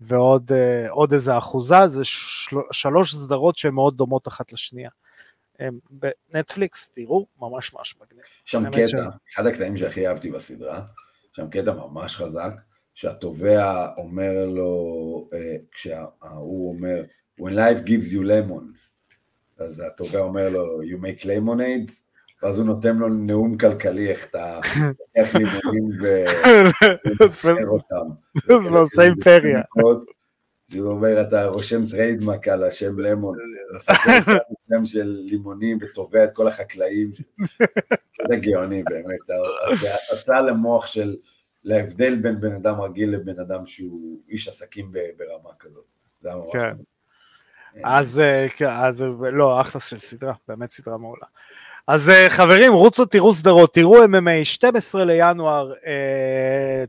[0.00, 0.52] ועוד
[0.88, 4.90] עוד איזה אחוזה, זה של, שלוש סדרות שהן מאוד דומות אחת לשנייה.
[5.90, 8.22] בנטפליקס, תראו, ממש ממש מגניב.
[8.44, 8.94] שם קטע, ש...
[9.34, 10.82] אחד הקטעים שהכי אהבתי בסדרה,
[11.32, 12.52] שם קטע ממש חזק,
[12.94, 15.28] שהתובע אומר לו,
[15.72, 17.04] כשהוא אומר,
[17.40, 18.90] When life gives you lemons,
[19.58, 21.92] אז התובע אומר לו, you make lemonades,
[22.42, 24.60] ואז הוא נותן לו נאום כלכלי, איך אתה,
[25.16, 25.90] איך לימונים
[27.20, 28.06] ומסחר אותם.
[28.48, 29.60] ועושה אימפריה.
[30.70, 33.38] שהוא אומר, אתה רושם trademark על השם lemon,
[34.68, 37.10] שם של לימונים ותובע את כל החקלאים,
[38.28, 39.40] זה גאוני באמת,
[39.80, 41.16] זה הצעה למוח של,
[41.64, 45.84] להבדל בין בן אדם רגיל לבן אדם שהוא איש עסקים ברמה כזאת.
[46.52, 46.72] כן.
[47.84, 48.22] אז,
[48.56, 51.26] כן, אז לא, אחלה של סדרה, באמת סדרה מעולה.
[51.92, 55.72] אז אה, חברים, רוצו תראו סדרות, תראו MMA, 12 לינואר,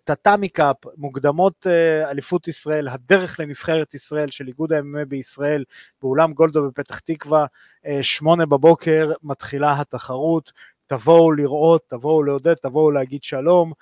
[0.04, 5.64] טאטאמי קאפ, מוקדמות אה, אליפות ישראל, הדרך לנבחרת ישראל של איגוד ה-MMA בישראל,
[6.02, 7.46] באולם גולדו בפתח תקווה,
[7.86, 10.52] אה, שמונה בבוקר, מתחילה התחרות,
[10.88, 13.74] תבואו לראות, תבואו לעודד, תבואו להגיד שלום.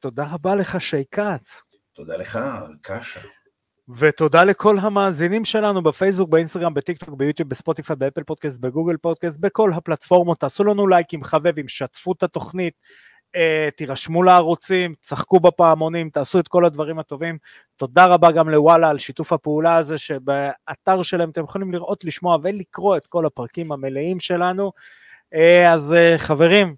[0.00, 1.62] תודה רבה לך, שי כץ.
[1.94, 2.38] תודה לך,
[2.82, 3.20] קשה.
[3.88, 10.40] ותודה לכל המאזינים שלנו בפייסבוק, באינסטגרם, בטיקטוק, ביוטיוב, בספוטיפיי, באפל פודקאסט, בגוגל פודקאסט, בכל הפלטפורמות,
[10.40, 12.74] תעשו לנו לייקים, חבבים, שתפו את התוכנית,
[13.36, 17.38] אה, תירשמו לערוצים, צחקו בפעמונים, תעשו את כל הדברים הטובים.
[17.76, 22.96] תודה רבה גם לוואלה על שיתוף הפעולה הזה, שבאתר שלהם אתם יכולים לראות, לשמוע ולקרוא
[22.96, 24.72] את כל הפרקים המלאים שלנו.
[25.34, 26.76] אה, אז אה, חברים,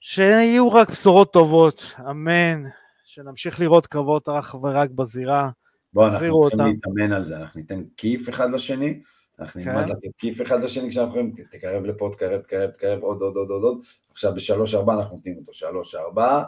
[0.00, 2.64] שיהיו רק בשורות טובות, אמן.
[3.04, 5.50] שנמשיך לראות קרבות אך ורק בזירה.
[5.94, 9.00] בוא, אנחנו צריכים להתאמן על זה, אנחנו ניתן כיף אחד לשני,
[9.40, 9.70] אנחנו כן.
[9.70, 13.50] נלמד לתת כיף אחד לשני כשאנחנו יכולים, תקרב לפה, תקרב, תקרב, תקרב, עוד, עוד, עוד,
[13.50, 16.42] עוד, עוד, עכשיו בשלוש ארבע אנחנו נותנים אותו, שלוש ארבע,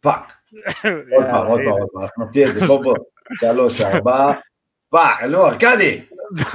[0.00, 0.32] פאק.
[1.14, 2.96] עוד פעם, עוד פעם, עוד פעם, אנחנו נוציא את זה, בוא, בוא,
[3.40, 4.32] שלוש ארבע,
[4.90, 6.00] פאק, נו, ארכדי.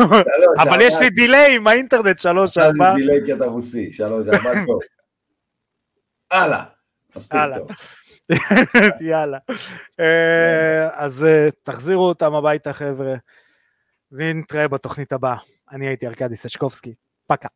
[0.63, 2.93] אבל יש לי delay עם האינטרנט, שלוש ארבע.
[2.93, 4.79] יש לי דיליי כי אתה רוסי, שלוש ארבע, טוב.
[6.31, 6.63] הלאה,
[7.15, 7.67] מספיק טוב.
[9.11, 9.37] יאללה.
[9.99, 13.15] אה, אז אה, תחזירו אותם הביתה חבר'ה,
[14.11, 15.37] ונתראה בתוכנית הבאה.
[15.71, 16.93] אני הייתי ארכדי סצ'קובסקי,
[17.27, 17.47] пока.